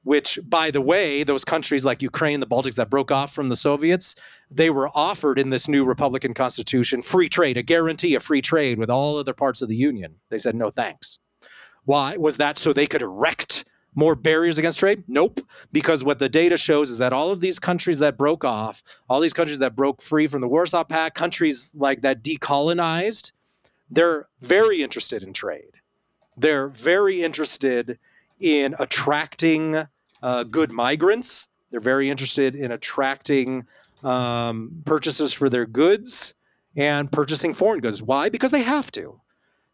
[0.04, 3.56] which, by the way, those countries like Ukraine, the Baltics that broke off from the
[3.56, 4.14] Soviets,
[4.50, 8.78] they were offered in this new Republican Constitution free trade, a guarantee of free trade
[8.78, 10.16] with all other parts of the Union.
[10.28, 11.18] They said, no thanks.
[11.84, 12.16] Why?
[12.16, 15.04] Was that so they could erect more barriers against trade?
[15.08, 15.40] Nope.
[15.72, 19.20] Because what the data shows is that all of these countries that broke off, all
[19.20, 23.32] these countries that broke free from the Warsaw Pact, countries like that decolonized,
[23.90, 25.80] they're very interested in trade.
[26.36, 27.98] They're very interested
[28.40, 29.86] in attracting
[30.24, 31.48] uh, good migrants.
[31.70, 33.66] They're very interested in attracting
[34.02, 36.32] um, purchases for their goods
[36.76, 38.02] and purchasing foreign goods.
[38.02, 38.30] Why?
[38.30, 39.20] Because they have to.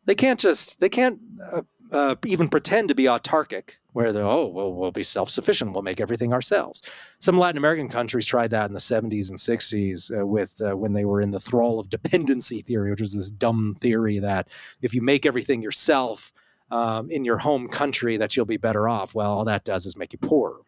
[0.07, 1.20] They can't just, they can't
[1.53, 5.72] uh, uh, even pretend to be autarkic, where they're, oh, well, we'll be self sufficient,
[5.72, 6.82] we'll make everything ourselves.
[7.20, 10.94] Some Latin American countries tried that in the 70s and 60s uh, with uh, when
[10.94, 14.48] they were in the thrall of dependency theory, which was this dumb theory that
[14.82, 16.32] if you make everything yourself
[16.71, 19.14] um, in your home country, that you'll be better off.
[19.14, 20.59] Well, all that does is make you poorer.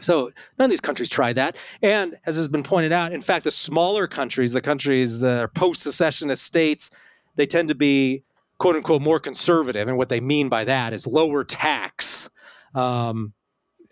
[0.00, 1.56] So none of these countries try that.
[1.82, 5.48] And as has been pointed out, in fact, the smaller countries, the countries that are
[5.48, 6.90] post-secessionist states,
[7.36, 8.24] they tend to be
[8.58, 12.28] quote unquote more conservative, and what they mean by that is lower tax.
[12.74, 13.32] Um,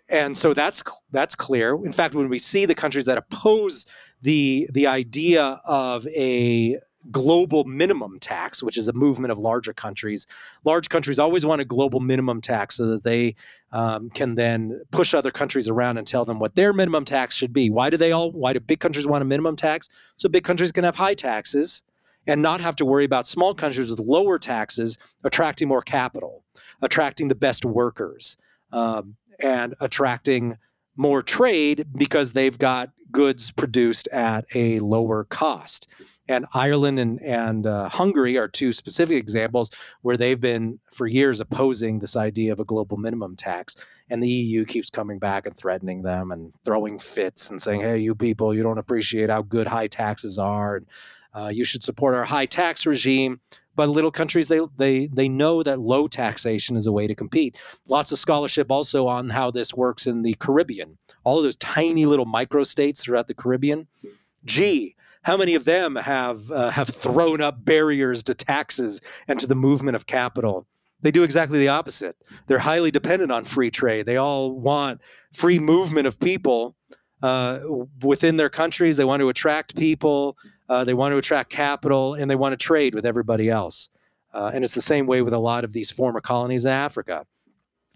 [0.09, 1.73] and so that's that's clear.
[1.85, 3.85] In fact, when we see the countries that oppose
[4.21, 6.77] the the idea of a
[7.11, 10.25] global minimum tax, which is a movement of larger countries.
[10.63, 13.35] Large countries always want a global minimum tax so that they
[13.71, 17.53] um, can then push other countries around and tell them what their minimum tax should
[17.53, 17.69] be.
[17.69, 18.31] Why do they all?
[18.31, 19.89] Why do big countries want a minimum tax?
[20.17, 21.83] So big countries can have high taxes
[22.25, 26.43] and not have to worry about small countries with lower taxes attracting more capital,
[26.81, 28.37] attracting the best workers,
[28.71, 30.57] um, and attracting
[30.95, 35.87] more trade because they've got goods produced at a lower cost.
[36.27, 39.69] And Ireland and, and uh, Hungary are two specific examples
[40.01, 43.75] where they've been for years opposing this idea of a global minimum tax.
[44.09, 47.97] And the EU keeps coming back and threatening them and throwing fits and saying, hey,
[47.97, 50.77] you people, you don't appreciate how good high taxes are.
[50.77, 50.85] And
[51.33, 53.41] uh, you should support our high tax regime.
[53.75, 57.57] But little countries, they, they, they know that low taxation is a way to compete.
[57.87, 60.99] Lots of scholarship also on how this works in the Caribbean.
[61.23, 63.87] All of those tiny little micro states throughout the Caribbean.
[64.45, 69.47] Gee, how many of them have uh, have thrown up barriers to taxes and to
[69.47, 70.67] the movement of capital?
[71.01, 72.15] They do exactly the opposite.
[72.47, 74.05] They're highly dependent on free trade.
[74.05, 75.01] They all want
[75.33, 76.75] free movement of people
[77.21, 77.59] uh,
[78.01, 78.95] within their countries.
[78.95, 80.37] They want to attract people.
[80.69, 83.89] Uh, they want to attract capital, and they want to trade with everybody else.
[84.33, 87.25] Uh, and it's the same way with a lot of these former colonies in Africa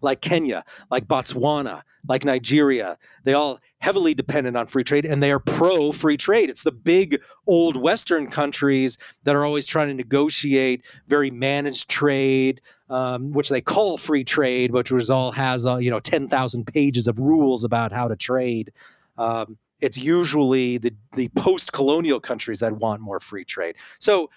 [0.02, 2.98] like Kenya, like Botswana, like Nigeria.
[3.24, 6.50] They all heavily dependent on free trade and they are pro free trade.
[6.50, 12.62] It's the big old Western countries that are always trying to negotiate very managed trade,
[12.89, 16.66] um, which they call free trade, which was all has uh, you know ten thousand
[16.66, 18.72] pages of rules about how to trade.
[19.18, 23.76] Um, it's usually the the post colonial countries that want more free trade.
[24.00, 24.30] So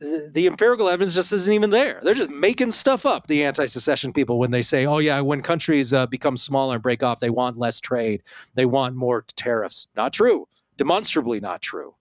[0.00, 2.00] the empirical evidence just isn't even there.
[2.02, 5.42] They're just making stuff up, the anti secession people, when they say, oh, yeah, when
[5.42, 8.22] countries uh, become smaller and break off, they want less trade,
[8.54, 9.86] they want more tariffs.
[9.96, 10.48] Not true.
[10.76, 11.94] Demonstrably not true.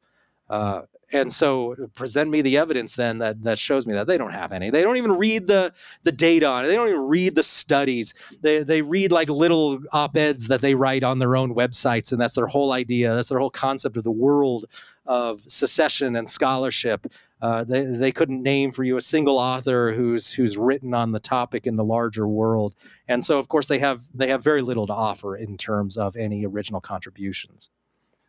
[0.49, 0.81] Uh,
[1.11, 4.51] and so present me the evidence then that that shows me that they don't have
[4.51, 5.71] any they don't even read the
[6.03, 9.79] the data on it they don't even read the studies they they read like little
[9.93, 13.39] op-eds that they write on their own websites and that's their whole idea that's their
[13.39, 14.65] whole concept of the world
[15.05, 17.05] of secession and scholarship
[17.45, 21.19] uh, they, they couldn't name for you a single author who's who's written on the
[21.19, 22.73] topic in the larger world,
[23.07, 26.15] and so of course they have they have very little to offer in terms of
[26.15, 27.69] any original contributions.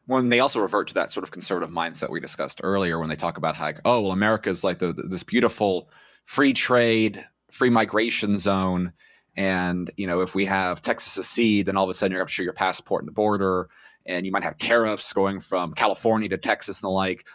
[0.06, 3.08] Well, and they also revert to that sort of conservative mindset we discussed earlier when
[3.08, 5.90] they talk about how, oh, well, America's like the, this beautiful
[6.26, 8.92] free trade, free migration zone.
[9.34, 12.28] And, you know, if we have Texas secede, then all of a sudden you're going
[12.28, 13.68] to show your passport in the border
[14.04, 17.26] and you might have tariffs going from California to Texas and the like.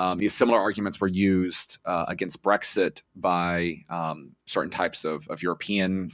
[0.00, 5.42] Um, these similar arguments were used uh, against Brexit by um, certain types of, of,
[5.42, 6.10] European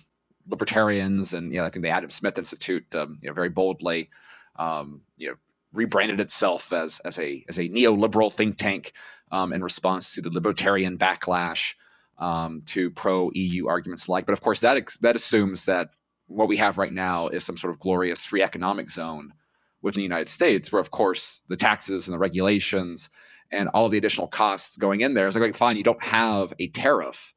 [0.49, 4.11] libertarians, and you know, I think the Adam Smith Institute, um, you know, very boldly,
[4.57, 5.37] um, you know,
[5.73, 8.93] rebranded itself as as a as a neoliberal think tank
[9.31, 11.75] um, in response to the libertarian backlash
[12.19, 14.27] um, to pro EU arguments alike.
[14.27, 15.91] But of course, that ex- that assumes that
[16.27, 19.33] what we have right now is some sort of glorious free economic zone
[19.81, 23.11] within the United States, where of course the taxes and the regulations
[23.51, 25.27] and all the additional costs going in there.
[25.27, 27.33] It's like, fine, you don't have a tariff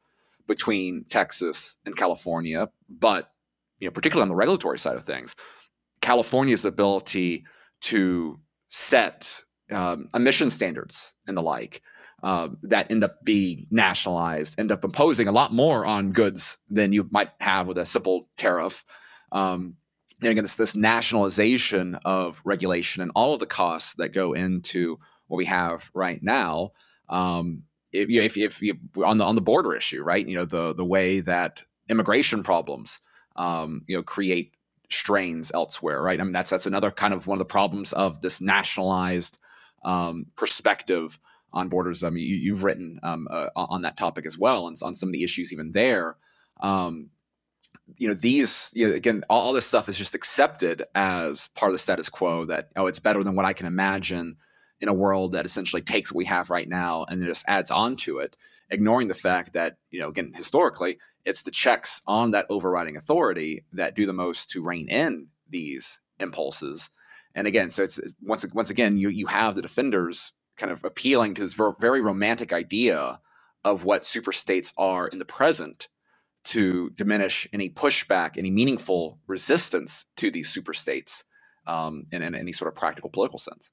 [0.48, 3.32] between Texas and California, but
[3.80, 5.36] you know, particularly on the regulatory side of things,
[6.02, 7.46] California's ability
[7.82, 8.40] to
[8.70, 9.42] set
[9.72, 11.82] um, emission standards and the like
[12.24, 16.92] uh, that end up being nationalized, end up imposing a lot more on goods than
[16.92, 18.84] you might have with a simple tariff.
[19.32, 19.78] Um,
[20.22, 25.00] and again, it's this nationalization of regulation and all of the costs that go into
[25.30, 26.72] what we have right now.
[27.08, 27.64] Um,
[27.94, 30.28] if, if, if you, on the on the border issue, right?
[30.28, 33.02] You know the the way that immigration problems,
[33.36, 34.54] um, you know, create
[34.90, 36.20] strains elsewhere, right?
[36.20, 39.38] I mean that's that's another kind of one of the problems of this nationalized
[39.84, 41.20] um, perspective
[41.52, 42.04] on borders.
[42.04, 45.10] I mean, you, have written um, uh, on that topic as well, and on some
[45.10, 46.18] of the issues even there.
[46.60, 47.10] Um,
[47.98, 51.72] you know, these you know, again, all, all, this stuff is just accepted as part
[51.72, 52.46] of the status quo.
[52.46, 54.38] That oh, it's better than what I can imagine
[54.82, 57.96] in a world that essentially takes what we have right now and just adds on
[57.98, 58.36] to it,
[58.70, 63.66] ignoring the fact that you know, again, historically, it's the checks on that overriding authority
[63.74, 66.90] that do the most to rein in these impulses.
[67.36, 71.36] And again, so it's once once again, you you have the defenders kind of appealing
[71.36, 73.20] to this very romantic idea
[73.64, 75.88] of what super states are in the present
[76.44, 81.24] to diminish any pushback, any meaningful resistance to these super states
[81.68, 83.72] um, in, in any sort of practical political sense.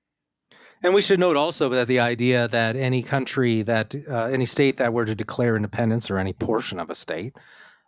[0.83, 4.77] And we should note also that the idea that any country that uh, any state
[4.77, 7.35] that were to declare independence or any portion of a state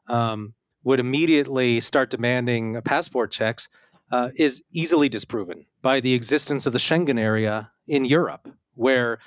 [0.09, 3.69] um, would immediately start demanding passport checks
[4.11, 9.19] uh, is easily disproven by the existence of the Schengen area in Europe, where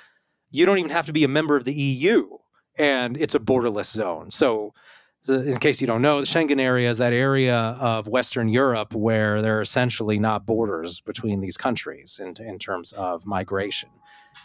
[0.50, 2.38] you don't even have to be a member of the EU
[2.76, 4.30] and it's a borderless zone.
[4.30, 4.74] So,
[5.28, 9.40] in case you don't know, the Schengen area is that area of Western Europe where
[9.40, 13.90] there are essentially not borders between these countries in, in terms of migration.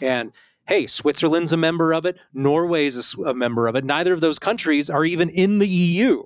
[0.01, 0.31] And
[0.67, 3.85] hey, Switzerland's a member of it, Norway's a, a member of it.
[3.85, 6.23] Neither of those countries are even in the EU.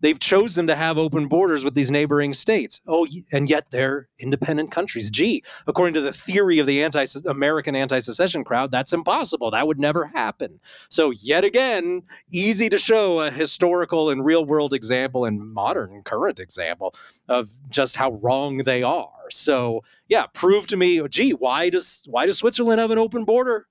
[0.00, 2.80] They've chosen to have open borders with these neighboring states.
[2.86, 5.10] Oh, and yet they're independent countries.
[5.10, 9.50] Gee, according to the theory of the anti American anti secession crowd, that's impossible.
[9.50, 10.60] That would never happen.
[10.88, 16.38] So, yet again, easy to show a historical and real world example and modern current
[16.38, 16.94] example
[17.28, 19.30] of just how wrong they are.
[19.30, 23.24] So, yeah, prove to me, oh, gee, why does why does Switzerland have an open
[23.24, 23.66] border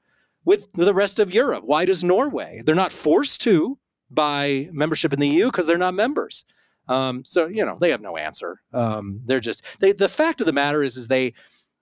[0.45, 1.63] with the rest of Europe?
[1.65, 2.61] Why does Norway?
[2.65, 3.77] They're not forced to
[4.13, 6.45] by membership in the EU because they're not members.
[6.87, 8.61] Um, so you know they have no answer.
[8.73, 9.93] Um, they're just they.
[9.93, 11.33] The fact of the matter is, is they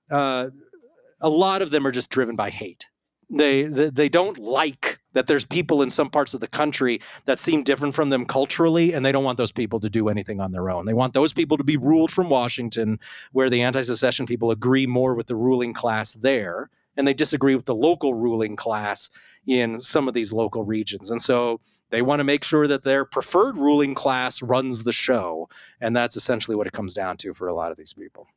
[0.09, 0.49] uh,
[1.21, 2.85] a lot of them are just driven by hate.
[3.29, 7.39] They, they they don't like that there's people in some parts of the country that
[7.39, 10.51] seem different from them culturally, and they don't want those people to do anything on
[10.51, 10.85] their own.
[10.85, 12.99] They want those people to be ruled from Washington,
[13.31, 17.65] where the anti-secession people agree more with the ruling class there, and they disagree with
[17.65, 19.09] the local ruling class
[19.47, 21.09] in some of these local regions.
[21.09, 25.49] And so they want to make sure that their preferred ruling class runs the show.
[25.79, 28.27] And that's essentially what it comes down to for a lot of these people.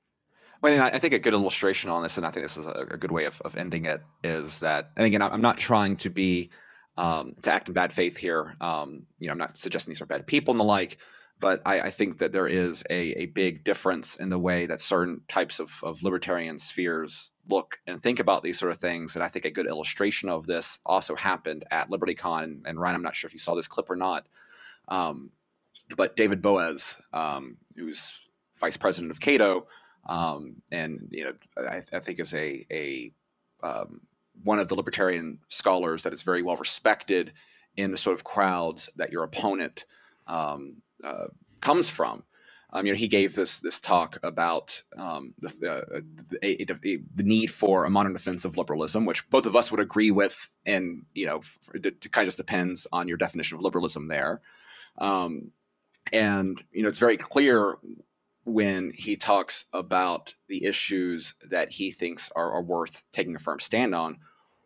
[0.63, 3.13] Well, I think a good illustration on this, and I think this is a, good
[3.13, 6.49] way of, of ending it, is that, and again, I'm not trying to be,
[6.97, 8.57] um, to act in bad faith here.
[8.63, 10.97] Um, you know, I'm not suggesting these are bad people and the like,
[11.39, 14.81] but I, I, think that there is a, a big difference in the way that
[14.81, 19.16] certain types of, of libertarian spheres look and think about these sort of things.
[19.16, 22.62] And I think a good illustration of this also happened at LibertyCon.
[22.64, 24.26] And Ryan, I'm not sure if you saw this clip or not,
[24.88, 25.30] um,
[25.97, 28.12] but David Boaz, um, who's
[28.57, 29.66] vice president of Cato,
[30.07, 33.12] um, and you know, I, I, think is a a
[33.62, 34.03] um,
[34.42, 37.32] one of the libertarian scholars that is very well respected
[37.76, 39.86] in the sort of crowds that your opponent
[40.26, 41.26] um, uh,
[41.61, 42.24] comes from.
[42.77, 46.01] Um, you know, he gave this this talk about um, the, uh,
[46.41, 50.49] the, need for a modern defense of liberalism, which both of us would agree with,
[50.66, 51.41] and you know,
[51.72, 54.41] it, it kind of just depends on your definition of liberalism there.
[54.99, 55.53] Um,
[56.12, 57.79] and you know, it's very clear
[58.45, 63.61] when he talks about the issues that he thinks are, are worth taking a firm
[63.61, 64.18] stand on.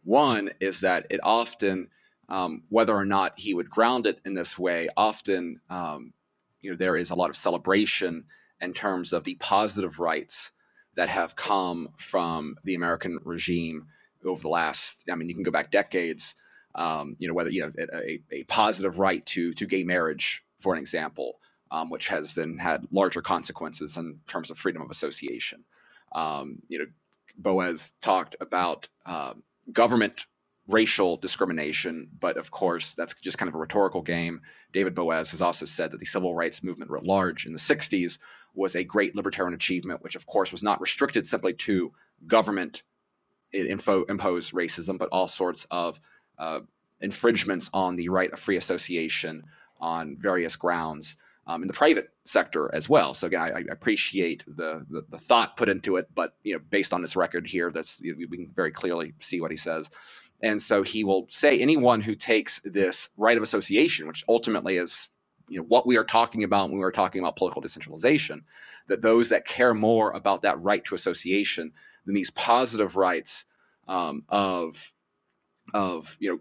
[0.03, 1.89] One is that it often,
[2.31, 6.13] um, whether or not he would ground it in this way, often um,
[6.61, 8.25] you know there is a lot of celebration
[8.61, 10.53] in terms of the positive rights
[10.95, 13.87] that have come from the American regime
[14.25, 15.05] over the last.
[15.11, 16.35] I mean, you can go back decades.
[16.75, 20.75] Um, you know, whether you know a, a, positive right to to gay marriage, for
[20.75, 21.39] an example,
[21.71, 25.65] um, which has then had larger consequences in terms of freedom of association.
[26.13, 26.87] Um, you know,
[27.37, 29.35] Boaz talked about uh,
[29.73, 30.27] government
[30.69, 34.43] racial discrimination, but of course, that's just kind of a rhetorical game.
[34.73, 38.19] David Boaz has also said that the civil rights movement writ large in the 60s
[38.55, 41.91] was a great libertarian achievement, which of course was not restricted simply to
[42.27, 42.83] government
[43.53, 45.99] info, imposed racism, but all sorts of
[46.39, 46.61] uh,
[47.01, 49.45] infringements on the right of free association
[49.81, 51.17] on various grounds.
[51.47, 53.15] Um, in the private sector as well.
[53.15, 56.61] So again, I, I appreciate the, the, the thought put into it, but you know,
[56.69, 59.89] based on this record here, that's we can very clearly see what he says.
[60.41, 65.09] And so he will say anyone who takes this right of association, which ultimately is
[65.49, 68.45] you know what we are talking about when we are talking about political decentralization,
[68.87, 71.73] that those that care more about that right to association
[72.05, 73.45] than these positive rights
[73.89, 74.93] um, of
[75.75, 76.41] of you know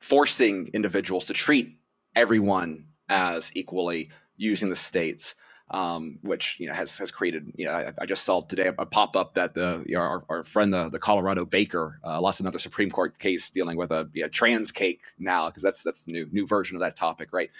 [0.00, 1.78] forcing individuals to treat
[2.16, 5.34] everyone as equally using the states
[5.70, 7.52] um, which you know has has created.
[7.56, 10.24] You know, I, I just saw today a pop up that the you know, our,
[10.28, 14.08] our friend the, the Colorado baker uh, lost another Supreme Court case dealing with a
[14.12, 17.32] you know, trans cake now because that's that's the new new version of that topic,
[17.32, 17.50] right?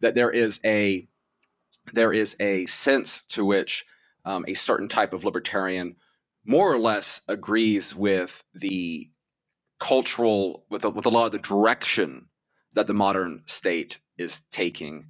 [0.00, 1.08] That there is a
[1.92, 3.84] there is a sense to which
[4.24, 5.96] um, a certain type of libertarian
[6.44, 9.10] more or less agrees with the
[9.80, 12.26] cultural with with a lot of the direction
[12.74, 15.06] that the modern state is taking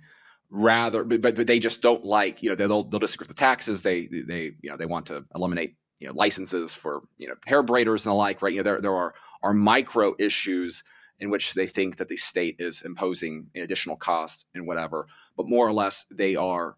[0.51, 3.83] rather but, but they just don't like you know they'll they'll disagree with the taxes.
[3.83, 7.63] They they you know they want to eliminate you know licenses for you know hair
[7.63, 8.53] braiders and the like right?
[8.53, 10.85] You know there there are are micro issues
[11.19, 15.67] in which they think that the state is imposing additional costs and whatever but more
[15.67, 16.77] or less they are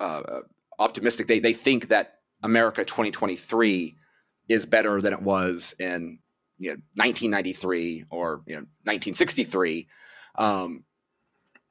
[0.00, 0.40] uh, uh
[0.78, 1.26] optimistic.
[1.26, 3.96] They they think that America 2023
[4.48, 6.18] is better than it was in
[6.58, 9.86] you know 1993 or you know 1963
[10.36, 10.84] um,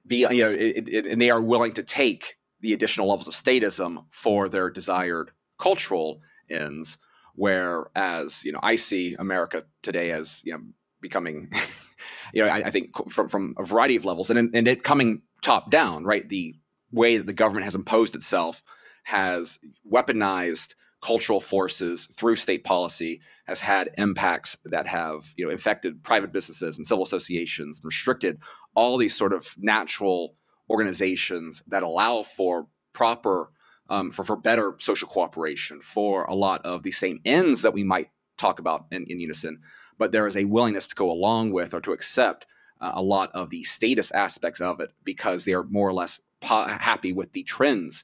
[0.09, 3.33] be you know it, it, and they are willing to take the additional levels of
[3.33, 6.97] statism for their desired cultural ends
[7.35, 10.59] whereas you know i see america today as you know
[10.99, 11.49] becoming
[12.33, 15.21] you know I, I, think from from a variety of levels and and it coming
[15.41, 16.27] top down right?
[16.27, 16.55] The
[16.91, 18.63] way that the government has imposed itself
[19.03, 26.03] has weaponized cultural forces through state policy has had impacts that have you know infected
[26.03, 28.37] private businesses and civil associations and restricted
[28.75, 30.35] all these sort of natural
[30.69, 33.49] organizations that allow for proper
[33.89, 37.83] um, for, for better social cooperation for a lot of the same ends that we
[37.83, 39.59] might talk about in, in unison.
[39.97, 42.45] But there is a willingness to go along with or to accept
[42.79, 46.21] uh, a lot of the status aspects of it because they are more or less
[46.39, 48.03] po- happy with the trends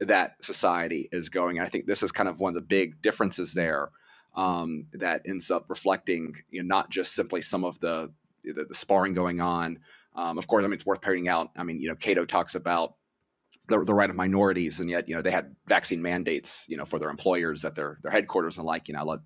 [0.00, 1.60] that society is going.
[1.60, 3.90] I think this is kind of one of the big differences there
[4.34, 8.12] um, that ends up reflecting you know, not just simply some of the,
[8.44, 9.78] the, the sparring going on.
[10.14, 11.48] Um, of course, I mean, it's worth pointing out.
[11.56, 12.94] I mean, you know, Cato talks about
[13.68, 16.84] the, the right of minorities, and yet, you know, they had vaccine mandates, you know,
[16.84, 19.20] for their employers at their, their headquarters and like, you know, let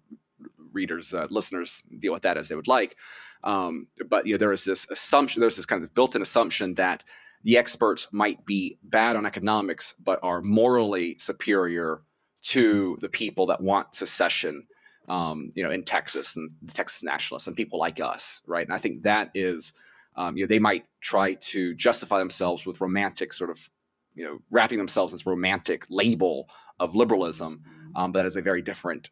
[0.72, 2.96] readers, uh, listeners deal with that as they would like.
[3.44, 6.74] Um, but, you know, there is this assumption, there's this kind of built in assumption
[6.74, 7.04] that
[7.44, 12.02] the experts might be bad on economics, but are morally superior
[12.42, 14.66] to the people that want secession,
[15.08, 18.66] um, you know, in Texas and the Texas nationalists and people like us, right?
[18.66, 19.72] And I think that is,
[20.16, 23.70] um, you know, they might try to justify themselves with romantic sort of,
[24.14, 27.62] you know, wrapping themselves in this romantic label of liberalism,
[27.96, 29.10] um, but that is a very different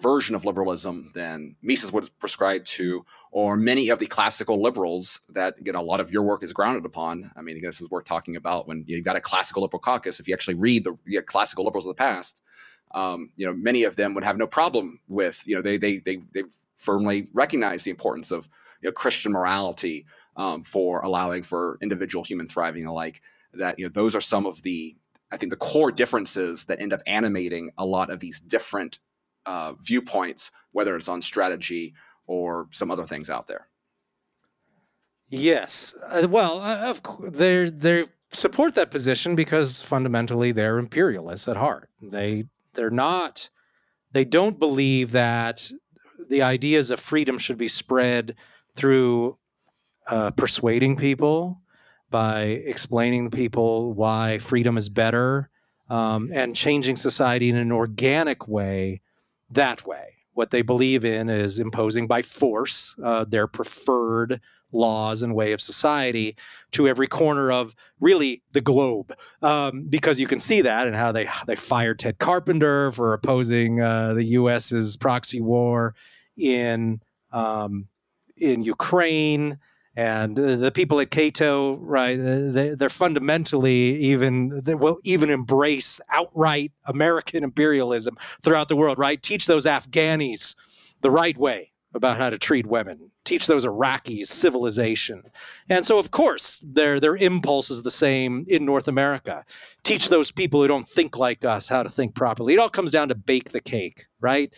[0.00, 5.54] version of liberalism than Mises would prescribe to, or many of the classical liberals that
[5.64, 7.30] you know, a lot of your work is grounded upon.
[7.36, 10.20] I mean, this is worth talking about when you've got a classical liberal caucus.
[10.20, 12.42] If you actually read the, the classical liberals of the past,
[12.92, 15.98] um, you know, many of them would have no problem with, you know, they they
[15.98, 16.42] they they
[16.76, 18.48] firmly recognize the importance of
[18.82, 20.04] you know, Christian morality
[20.36, 23.22] um, for allowing for individual human thriving alike.
[23.54, 24.94] That you know, those are some of the
[25.32, 28.98] I think the core differences that end up animating a lot of these different
[29.46, 31.94] uh, viewpoints, whether it's on strategy
[32.26, 33.68] or some other things out there.
[35.28, 41.56] Yes, uh, well, uh, of they they support that position because fundamentally they're imperialists at
[41.56, 41.88] heart.
[42.00, 42.44] They
[42.74, 43.48] they're not
[44.12, 45.70] they don't believe that
[46.28, 48.36] the ideas of freedom should be spread
[48.74, 49.36] through
[50.08, 51.60] uh, persuading people
[52.10, 55.50] by explaining to people why freedom is better
[55.90, 59.00] um, and changing society in an organic way
[59.50, 60.14] that way.
[60.32, 64.40] What they believe in is imposing by force uh, their preferred
[64.72, 66.36] laws and way of society
[66.72, 71.12] to every corner of really the globe, um, because you can see that and how
[71.12, 75.94] they they fired Ted Carpenter for opposing uh, the U.S.'s proxy war
[76.36, 77.00] in
[77.32, 77.86] um,
[78.36, 79.58] in Ukraine
[79.96, 82.20] and the people at Cato, right?
[82.20, 88.98] Uh, they, are fundamentally even they will even embrace outright American imperialism throughout the world,
[88.98, 89.22] right?
[89.22, 90.54] Teach those Afghanis
[91.00, 93.10] the right way about how to treat women.
[93.24, 95.22] Teach those Iraqis civilization,
[95.70, 99.44] and so of course their their impulse is the same in North America.
[99.82, 102.52] Teach those people who don't think like us how to think properly.
[102.52, 104.52] It all comes down to bake the cake, right?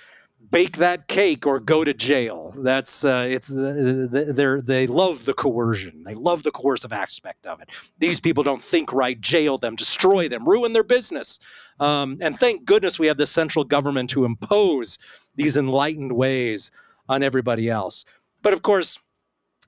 [0.51, 2.55] Bake that cake or go to jail.
[2.57, 6.05] That's uh, it's they they love the coercion.
[6.05, 7.71] They love the coercive aspect of it.
[7.99, 9.21] These people don't think right.
[9.21, 11.39] Jail them, destroy them, ruin their business.
[11.81, 14.99] Um, and thank goodness we have the central government to impose
[15.37, 16.71] these enlightened ways
[17.09, 18.05] on everybody else.
[18.43, 18.99] But of course.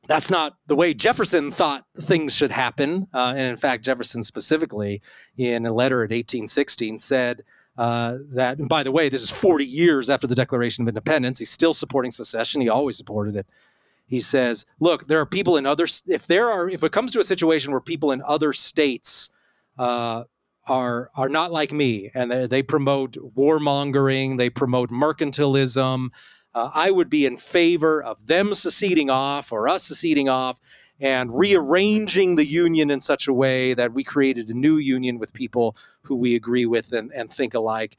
[0.09, 3.07] That's not the way Jefferson thought things should happen.
[3.13, 5.03] Uh, and in fact, Jefferson specifically,
[5.37, 7.45] in a letter in 1816, said,
[7.77, 11.39] uh, that, and by the way, this is 40 years after the Declaration of Independence.
[11.39, 12.61] He's still supporting secession.
[12.61, 13.47] He always supported it.
[14.07, 17.21] He says, look, there are people in other, if there are, if it comes to
[17.21, 19.31] a situation where people in other states
[19.79, 20.25] uh,
[20.67, 26.09] are are not like me, and they, they promote warmongering, they promote mercantilism.
[26.55, 30.61] Uh, I would be in favor of them seceding off or us seceding off
[31.01, 35.33] and rearranging the union in such a way that we created a new union with
[35.33, 37.97] people who we agree with and, and think alike.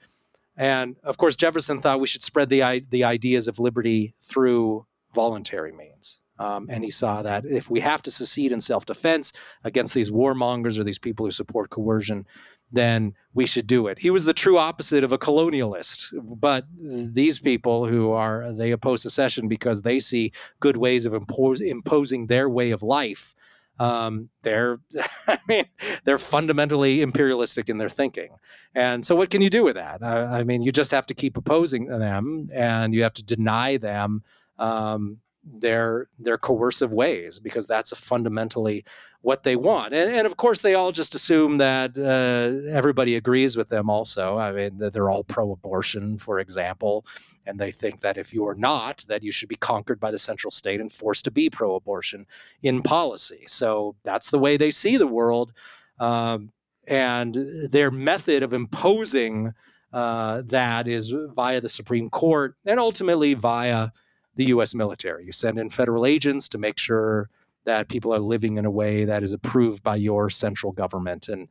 [0.56, 5.72] And of course, Jefferson thought we should spread the, the ideas of liberty through voluntary
[5.72, 6.20] means.
[6.38, 9.32] Um, and he saw that if we have to secede in self defense
[9.64, 12.26] against these warmongers or these people who support coercion,
[12.72, 14.00] then we should do it.
[14.00, 16.14] He was the true opposite of a colonialist.
[16.14, 21.62] But these people who are, they oppose secession because they see good ways of impose,
[21.62, 23.36] imposing their way of life.
[23.80, 24.80] Um, they're,
[25.28, 25.66] I mean,
[26.04, 28.36] they're fundamentally imperialistic in their thinking.
[28.76, 30.04] And so, what can you do with that?
[30.04, 33.78] I, I mean, you just have to keep opposing them and you have to deny
[33.78, 34.24] them
[34.60, 38.86] um, their their coercive ways because that's fundamentally
[39.22, 43.58] what they want and, and of course they all just assume that uh, everybody agrees
[43.58, 44.38] with them also.
[44.38, 47.06] I mean they're all pro-abortion for example
[47.46, 50.20] and they think that if you are not that you should be conquered by the
[50.20, 52.28] central state and forced to be pro-abortion
[52.62, 53.44] in policy.
[53.48, 55.54] So that's the way they see the world
[56.00, 56.52] um,
[56.88, 57.36] and
[57.72, 59.54] their method of imposing
[59.92, 63.90] uh, that is via the supreme court and ultimately via
[64.36, 65.26] the US military.
[65.26, 67.30] You send in federal agents to make sure
[67.66, 71.30] that people are living in a way that is approved by your central government.
[71.30, 71.48] And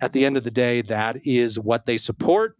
[0.00, 2.56] at the end of the day, that is what they support.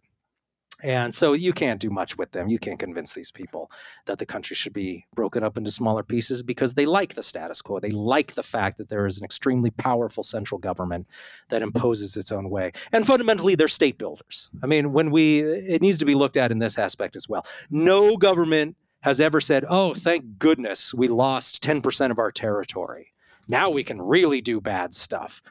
[0.81, 2.47] And so you can't do much with them.
[2.47, 3.69] You can't convince these people
[4.05, 7.61] that the country should be broken up into smaller pieces because they like the status
[7.61, 7.81] quo.
[7.81, 11.07] They like the fact that there is an extremely powerful central government
[11.49, 12.71] that imposes its own way.
[12.93, 14.49] And fundamentally, they're state builders.
[14.63, 17.45] I mean, when we, it needs to be looked at in this aspect as well.
[17.69, 23.13] No government has ever said, oh, thank goodness we lost 10% of our territory.
[23.47, 25.41] Now we can really do bad stuff.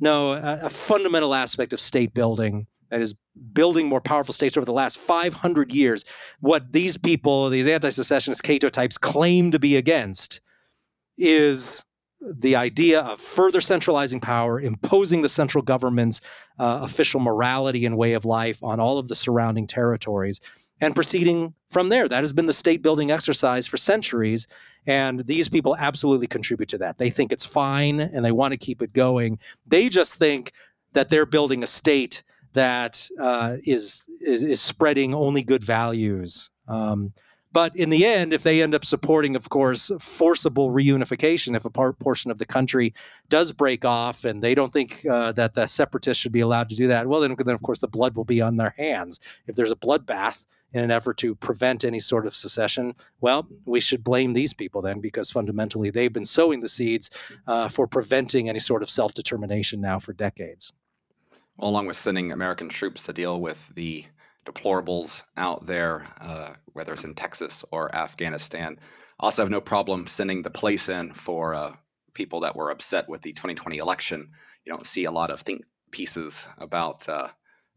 [0.00, 3.14] No, a, a, fundamental aspect of state building that is
[3.52, 6.04] building more powerful states over the last 500 years,
[6.40, 10.40] what these people, these anti secessionist Cato types, claim to be against
[11.16, 11.84] is
[12.20, 16.20] the idea of further centralizing power, imposing the central government's
[16.58, 20.40] uh, official morality and way of life on all of the surrounding territories
[20.80, 22.08] and proceeding from there.
[22.08, 24.46] That has been the state building exercise for centuries.
[24.86, 26.98] And these people absolutely contribute to that.
[26.98, 29.38] They think it's fine and they want to keep it going.
[29.66, 30.52] They just think
[30.92, 32.22] that they're building a state
[32.52, 36.50] that uh, is, is, is spreading only good values.
[36.68, 37.12] Um,
[37.54, 41.70] but in the end, if they end up supporting, of course, forcible reunification, if a
[41.70, 42.92] part, portion of the country
[43.28, 46.74] does break off and they don't think uh, that the separatists should be allowed to
[46.74, 49.20] do that, well, then, then of course the blood will be on their hands.
[49.46, 50.44] If there's a bloodbath,
[50.74, 54.82] in an effort to prevent any sort of secession, well, we should blame these people
[54.82, 57.10] then because fundamentally they've been sowing the seeds
[57.46, 60.72] uh, for preventing any sort of self determination now for decades.
[61.56, 64.04] Well, along with sending American troops to deal with the
[64.44, 68.76] deplorables out there, uh, whether it's in Texas or Afghanistan,
[69.20, 71.76] I also have no problem sending the place in for uh,
[72.14, 74.28] people that were upset with the 2020 election.
[74.64, 75.62] You don't see a lot of think
[75.92, 77.28] pieces about uh,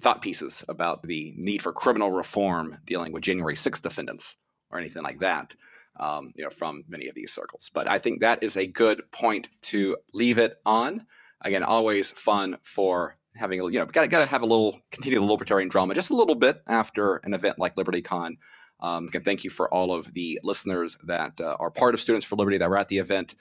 [0.02, 4.38] thought pieces about the need for criminal reform dealing with January 6th defendants
[4.70, 5.56] or anything like that,
[6.00, 7.72] um, you know, from many of these circles.
[7.74, 11.06] But I think that is a good point to leave it on.
[11.42, 15.20] Again, always fun for having a you know got got to have a little continue
[15.20, 18.38] the libertarian drama just a little bit after an event like LibertyCon.
[18.80, 22.26] Um, again, thank you for all of the listeners that uh, are part of Students
[22.26, 23.36] for Liberty that were at the event.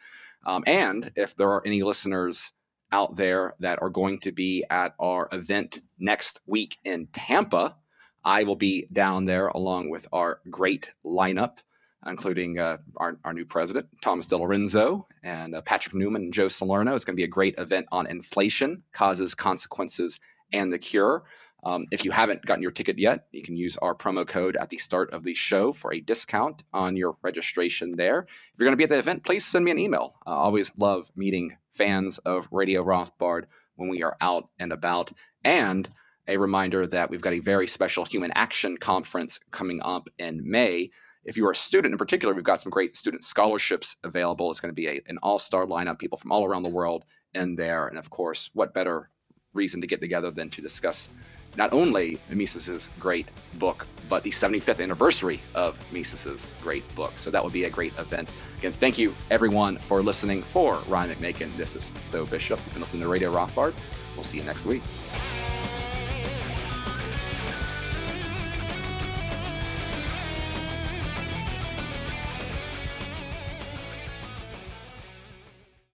[0.45, 2.53] Um, and if there are any listeners
[2.93, 7.77] out there that are going to be at our event next week in Tampa.
[8.25, 11.59] I will be down there along with our great lineup,
[12.07, 16.95] including uh, our, our new president, Thomas DiLorenzo, and uh, Patrick Newman and Joe Salerno.
[16.95, 20.19] It's going to be a great event on inflation, causes, consequences,
[20.53, 21.25] and the cure.
[21.65, 24.69] Um, if you haven't gotten your ticket yet, you can use our promo code at
[24.69, 28.21] the start of the show for a discount on your registration there.
[28.21, 30.15] If you're going to be at the event, please send me an email.
[30.27, 33.45] I always love meeting fans of Radio Rothbard
[33.77, 35.13] when we are out and about.
[35.45, 35.89] And
[36.29, 40.91] a reminder that we've got a very special Human Action Conference coming up in May.
[41.25, 44.51] If you are a student in particular, we've got some great student scholarships available.
[44.51, 47.05] It's going to be a, an all star lineup, people from all around the world
[47.35, 47.87] in there.
[47.89, 49.11] And of course, what better
[49.53, 51.09] reason to get together than to discuss
[51.57, 57.13] not only Mises's great book, but the 75th anniversary of Mises's great book.
[57.17, 58.29] So that would be a great event.
[58.59, 60.43] Again, thank you everyone for listening.
[60.43, 62.61] For Ryan McMaken, this is Tho Bishop.
[62.65, 63.75] You've been listening to Radio Rothbard.
[64.15, 64.83] We'll see you next week.